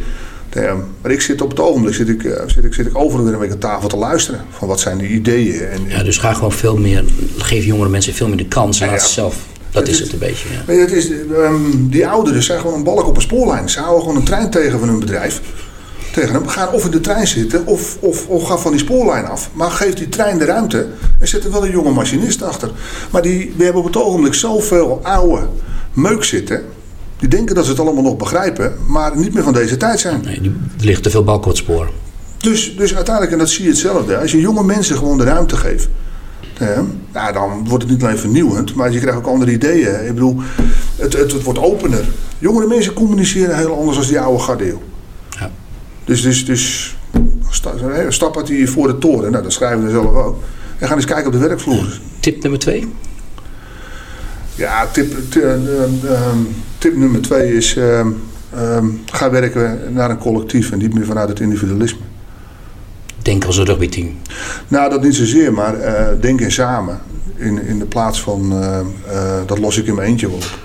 Maar 1.01 1.11
ik 1.11 1.21
zit 1.21 1.41
op 1.43 1.51
het 1.51 1.61
ogenblik 1.61 1.95
zit 1.95 2.09
ik, 2.09 2.23
zit 2.47 2.65
ik, 2.65 2.75
zit 2.75 2.87
ik 2.87 2.99
overal 2.99 3.25
weer 3.25 3.35
een 3.35 3.41
week 3.41 3.51
aan 3.51 3.59
tafel 3.59 3.89
te 3.89 3.97
luisteren. 3.97 4.41
Van 4.51 4.69
wat 4.69 4.81
zijn 4.81 4.99
de 4.99 5.09
ideeën. 5.09 5.69
En, 5.69 5.81
ja, 5.89 6.03
dus 6.03 6.19
ga 6.19 6.33
gewoon 6.33 6.53
veel 6.53 6.77
meer, 6.77 7.05
geef 7.37 7.65
jongere 7.65 7.89
mensen 7.89 8.15
veel 8.15 8.29
meer 8.29 8.37
de 8.37 8.49
kans 8.49 8.81
en 8.81 8.89
laat 8.89 9.01
ja, 9.01 9.07
zelf 9.07 9.37
dat 9.75 9.89
is 9.89 10.01
het 10.01 10.13
een 10.13 10.19
beetje, 10.19 10.49
ja. 10.67 10.73
Het 10.73 10.93
is, 10.93 11.11
um, 11.11 11.89
die 11.89 12.07
ouderen 12.07 12.43
zijn 12.43 12.61
gewoon 12.61 12.75
een 12.75 12.85
balk 12.85 13.07
op 13.07 13.17
een 13.17 13.23
spoorlijn. 13.23 13.71
Ze 13.71 13.81
houden 13.81 14.01
gewoon 14.03 14.17
een 14.17 14.25
trein 14.25 14.51
tegen 14.51 14.79
van 14.79 14.89
hun 14.89 14.99
bedrijf. 14.99 15.41
Tegen 16.13 16.35
hem. 16.35 16.49
Gaan 16.49 16.73
of 16.73 16.85
in 16.85 16.91
de 16.91 17.01
trein 17.01 17.27
zitten 17.27 17.67
of, 17.67 17.97
of, 18.01 18.27
of 18.27 18.47
gaan 18.47 18.61
van 18.61 18.71
die 18.71 18.81
spoorlijn 18.81 19.27
af. 19.27 19.51
Maar 19.53 19.71
geef 19.71 19.95
die 19.95 20.09
trein 20.09 20.39
de 20.39 20.45
ruimte 20.45 20.87
en 21.21 21.29
zet 21.29 21.45
er 21.45 21.51
wel 21.51 21.65
een 21.65 21.71
jonge 21.71 21.91
machinist 21.91 22.43
achter. 22.43 22.71
Maar 23.11 23.23
die, 23.23 23.55
we 23.57 23.65
hebben 23.65 23.83
op 23.83 23.87
het 23.87 24.03
ogenblik 24.03 24.35
zoveel 24.35 25.01
oude 25.03 25.47
meuk 25.93 26.25
zitten. 26.25 26.63
Die 27.19 27.29
denken 27.29 27.55
dat 27.55 27.65
ze 27.65 27.71
het 27.71 27.81
allemaal 27.81 28.03
nog 28.03 28.17
begrijpen, 28.17 28.75
maar 28.87 29.17
niet 29.17 29.35
meer 29.35 29.43
van 29.43 29.53
deze 29.53 29.77
tijd 29.77 30.01
zijn. 30.01 30.21
Nee, 30.25 30.41
er 30.79 30.85
ligt 30.85 31.03
te 31.03 31.11
veel 31.11 31.25
balk 31.25 31.45
op 31.45 31.49
het 31.49 31.57
spoor. 31.57 31.91
Dus, 32.39 32.77
dus 32.77 32.95
uiteindelijk, 32.95 33.35
en 33.35 33.39
dat 33.39 33.51
zie 33.51 33.65
je 33.65 33.71
hetzelfde. 33.71 34.17
Als 34.17 34.33
je 34.33 34.41
jonge 34.41 34.65
mensen 34.65 34.97
gewoon 34.97 35.19
de 35.19 35.25
ruimte 35.25 35.57
geeft 35.57 35.89
ja, 37.13 37.33
dan 37.33 37.69
wordt 37.69 37.83
het 37.83 37.93
niet 37.93 38.03
alleen 38.03 38.19
vernieuwend, 38.19 38.75
maar 38.75 38.93
je 38.93 39.01
krijgt 39.01 39.19
ook 39.19 39.27
andere 39.27 39.53
ideeën. 39.53 40.07
Ik 40.07 40.15
bedoel, 40.15 40.41
het, 40.97 41.13
het, 41.13 41.33
het 41.33 41.43
wordt 41.43 41.59
opener. 41.59 42.05
Jongere 42.39 42.67
mensen 42.67 42.93
communiceren 42.93 43.57
heel 43.57 43.79
anders 43.79 43.99
dan 43.99 44.07
die 44.07 44.21
oude 44.21 44.43
gardeel. 44.43 44.83
Ja. 45.29 45.51
Dus, 46.05 46.23
dus, 46.23 46.45
dus 46.45 46.97
stap 48.09 48.37
uit 48.37 48.47
die 48.47 48.71
voor 48.71 48.87
de 48.87 48.99
toren, 48.99 49.31
nou, 49.31 49.43
dat 49.43 49.53
schrijven 49.53 49.85
we 49.85 49.91
zelf 49.91 50.15
ook. 50.15 50.43
En 50.79 50.89
gaan 50.89 50.97
eens 50.97 51.07
kijken 51.07 51.27
op 51.27 51.33
de 51.33 51.39
werkvloer. 51.39 52.01
Tip 52.21 52.43
nummer 52.43 52.61
twee? 52.61 52.93
Ja, 54.55 54.87
tip, 54.87 55.31
tip, 55.31 55.45
tip 56.79 56.97
nummer 56.97 57.21
twee 57.21 57.57
is: 57.57 57.77
um, 57.77 58.23
um, 58.59 59.03
ga 59.07 59.31
werken 59.31 59.81
naar 59.93 60.11
een 60.11 60.19
collectief 60.19 60.71
en 60.71 60.79
niet 60.79 60.95
meer 60.95 61.07
vanuit 61.07 61.29
het 61.29 61.41
individualisme. 61.41 62.01
Denk 63.25 63.45
als 63.45 63.57
een 63.57 63.65
rugbyteam? 63.65 64.17
Nou, 64.69 64.91
dat 64.91 65.03
niet 65.03 65.15
zozeer, 65.15 65.53
maar 65.53 65.81
uh, 65.81 66.07
denken 66.21 66.53
samen. 66.53 67.01
In, 67.37 67.67
in 67.67 67.79
de 67.79 67.85
plaats 67.85 68.21
van 68.21 68.53
uh, 68.53 68.79
uh, 69.13 69.39
dat 69.47 69.59
los 69.59 69.79
ik 69.79 69.87
in 69.87 69.95
mijn 69.95 70.09
eentje 70.09 70.27
wel 70.27 70.37
op. 70.37 70.59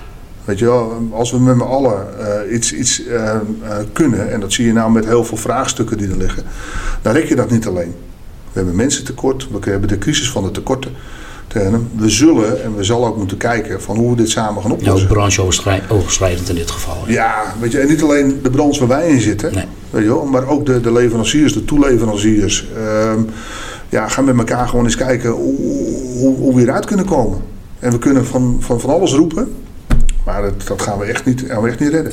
Weet 0.44 0.58
je 0.58 0.64
wel, 0.64 1.08
als 1.12 1.30
we 1.30 1.38
met 1.38 1.56
z'n 1.56 1.62
allen 1.62 2.06
iets, 2.54 2.72
iets 2.72 3.02
kunnen, 3.92 4.32
en 4.32 4.40
dat 4.40 4.52
zie 4.52 4.66
je 4.66 4.72
nou 4.72 4.92
met 4.92 5.04
heel 5.04 5.24
veel 5.24 5.36
vraagstukken 5.36 5.98
die 5.98 6.08
er 6.08 6.16
liggen, 6.16 6.42
dan 7.02 7.12
rek 7.12 7.28
je 7.28 7.36
dat 7.36 7.50
niet 7.50 7.66
alleen. 7.66 7.94
We 8.44 8.52
hebben 8.52 8.76
mensen 8.76 9.04
tekort, 9.04 9.48
we 9.50 9.70
hebben 9.70 9.88
de 9.88 9.98
crisis 9.98 10.30
van 10.30 10.42
de 10.42 10.50
tekorten. 10.50 10.92
We 11.96 12.08
zullen 12.08 12.62
en 12.62 12.76
we 12.76 12.84
zullen 12.84 13.08
ook 13.08 13.16
moeten 13.16 13.36
kijken 13.36 13.82
van 13.82 13.96
hoe 13.96 14.10
we 14.10 14.16
dit 14.16 14.30
samen 14.30 14.62
gaan 14.62 14.72
oplossen. 14.72 15.08
Ja, 15.08 15.14
brancheoverschrijdend 15.14 16.48
in 16.48 16.54
dit 16.54 16.70
geval. 16.70 17.04
Ja, 17.06 17.54
weet 17.60 17.72
je, 17.72 17.78
en 17.78 17.88
niet 17.88 18.02
alleen 18.02 18.40
de 18.42 18.50
branche 18.50 18.78
waar 18.86 18.98
wij 18.98 19.08
in 19.08 19.20
zitten, 19.20 19.54
nee. 19.54 19.66
Maar 20.30 20.48
ook 20.48 20.66
de, 20.66 20.80
de 20.80 20.92
leveranciers, 20.92 21.52
de 21.52 21.64
toeleveranciers. 21.64 22.68
Um, 23.14 23.26
ja, 23.88 24.08
gaan 24.08 24.24
met 24.24 24.38
elkaar 24.38 24.68
gewoon 24.68 24.84
eens 24.84 24.96
kijken 24.96 25.30
hoe, 25.30 26.34
hoe, 26.36 26.54
we 26.54 26.62
eruit 26.62 26.84
kunnen 26.84 27.06
komen. 27.06 27.38
En 27.78 27.90
we 27.90 27.98
kunnen 27.98 28.26
van, 28.26 28.56
van, 28.60 28.80
van 28.80 28.90
alles 28.90 29.12
roepen, 29.12 29.54
maar 30.24 30.42
dat, 30.42 30.66
dat 30.66 30.82
gaan, 30.82 30.98
we 30.98 31.04
echt 31.04 31.24
niet, 31.24 31.44
gaan 31.48 31.62
we 31.62 31.68
echt 31.68 31.80
niet 31.80 31.88
redden. 31.88 32.12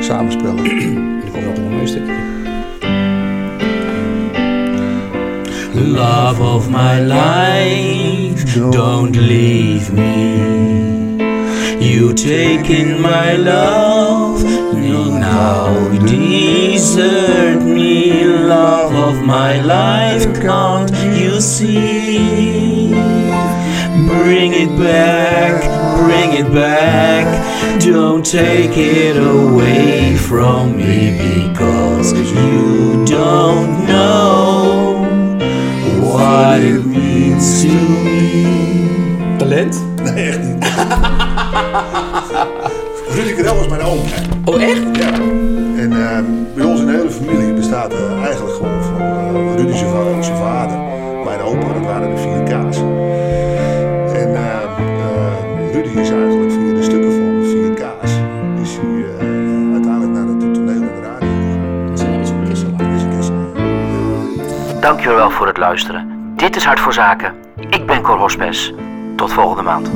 Samenspellen. 0.00 0.64
Er 1.24 1.30
komt 1.32 1.44
nog 1.44 1.56
een 1.56 1.70
mooi. 1.70 2.26
Love 5.74 6.42
of 6.42 6.68
my 6.68 7.00
life, 7.00 8.60
don't 8.70 9.16
leave 9.16 9.92
me. 9.92 10.87
You 11.80 12.12
taken 12.12 13.00
my 13.00 13.36
love, 13.36 14.42
you 14.74 15.10
now 15.18 15.88
desert 16.06 17.62
me. 17.62 18.24
Love 18.24 18.94
of 18.94 19.24
my 19.24 19.60
life, 19.62 20.24
can't 20.40 20.90
you 21.16 21.40
see? 21.40 22.90
Bring 24.08 24.52
it 24.54 24.76
back, 24.78 25.62
bring 26.02 26.32
it 26.32 26.52
back. 26.52 27.26
Don't 27.80 28.24
take 28.24 28.76
it 28.76 29.16
away 29.16 30.16
from 30.16 30.76
me 30.76 31.16
because 31.52 32.12
you 32.12 33.04
don't 33.06 33.86
know 33.86 35.04
what 36.02 36.60
it 36.60 36.84
means 36.84 37.62
to 37.62 37.68
me. 37.68 39.38
Talent? 39.38 39.87
Nee, 40.14 40.28
echt 40.28 40.42
niet. 40.42 40.64
Rudy 43.14 43.34
Karel 43.34 43.54
was 43.54 43.68
mijn 43.68 43.82
oom. 43.82 44.00
Oh, 44.44 44.62
echt? 44.62 44.82
Ja. 44.92 45.12
En 45.76 45.92
uh, 45.92 46.18
bij 46.54 46.64
ons 46.64 46.80
in 46.80 46.86
de 46.86 46.92
hele 46.92 47.10
familie 47.10 47.52
bestaat 47.52 47.92
uh, 47.92 48.24
eigenlijk 48.24 48.56
gewoon 48.56 48.82
van 48.82 49.00
uh, 49.00 49.54
Rudy 49.56 49.76
zijn 49.76 50.36
vader, 50.36 50.78
mijn 51.24 51.40
opa, 51.40 51.72
dat 51.72 51.82
waren 51.82 52.14
de 52.14 52.20
vier 52.20 52.42
K's. 52.42 52.76
En 54.14 54.36
Rudy 55.72 55.98
is 55.98 56.10
eigenlijk 56.10 56.52
via 56.52 56.74
de 56.74 56.82
stukken 56.82 57.12
van 57.12 57.44
vier 57.44 57.70
K's, 57.70 58.10
is 58.62 58.76
hij 58.76 59.04
uiteindelijk 59.72 60.12
naar 60.12 60.26
het 60.26 60.54
toneel 60.54 60.68
en 60.68 60.80
de 60.80 61.00
radio 61.02 61.28
gegaan. 61.28 62.20
Is 62.20 62.30
een 62.30 62.48
kisselaar. 62.48 62.94
Is 62.94 63.02
een 63.02 63.16
kisselaar. 63.16 64.80
Dankjewel 64.80 65.30
voor 65.30 65.46
het 65.46 65.56
luisteren. 65.56 66.32
Dit 66.36 66.56
is 66.56 66.64
Hart 66.64 66.80
voor 66.80 66.92
Zaken. 66.92 67.32
Ik 67.70 67.86
ben 67.86 68.02
Cor 68.02 68.18
Hospes. 68.18 68.74
Tot 69.18 69.32
volgende 69.32 69.62
maand. 69.62 69.90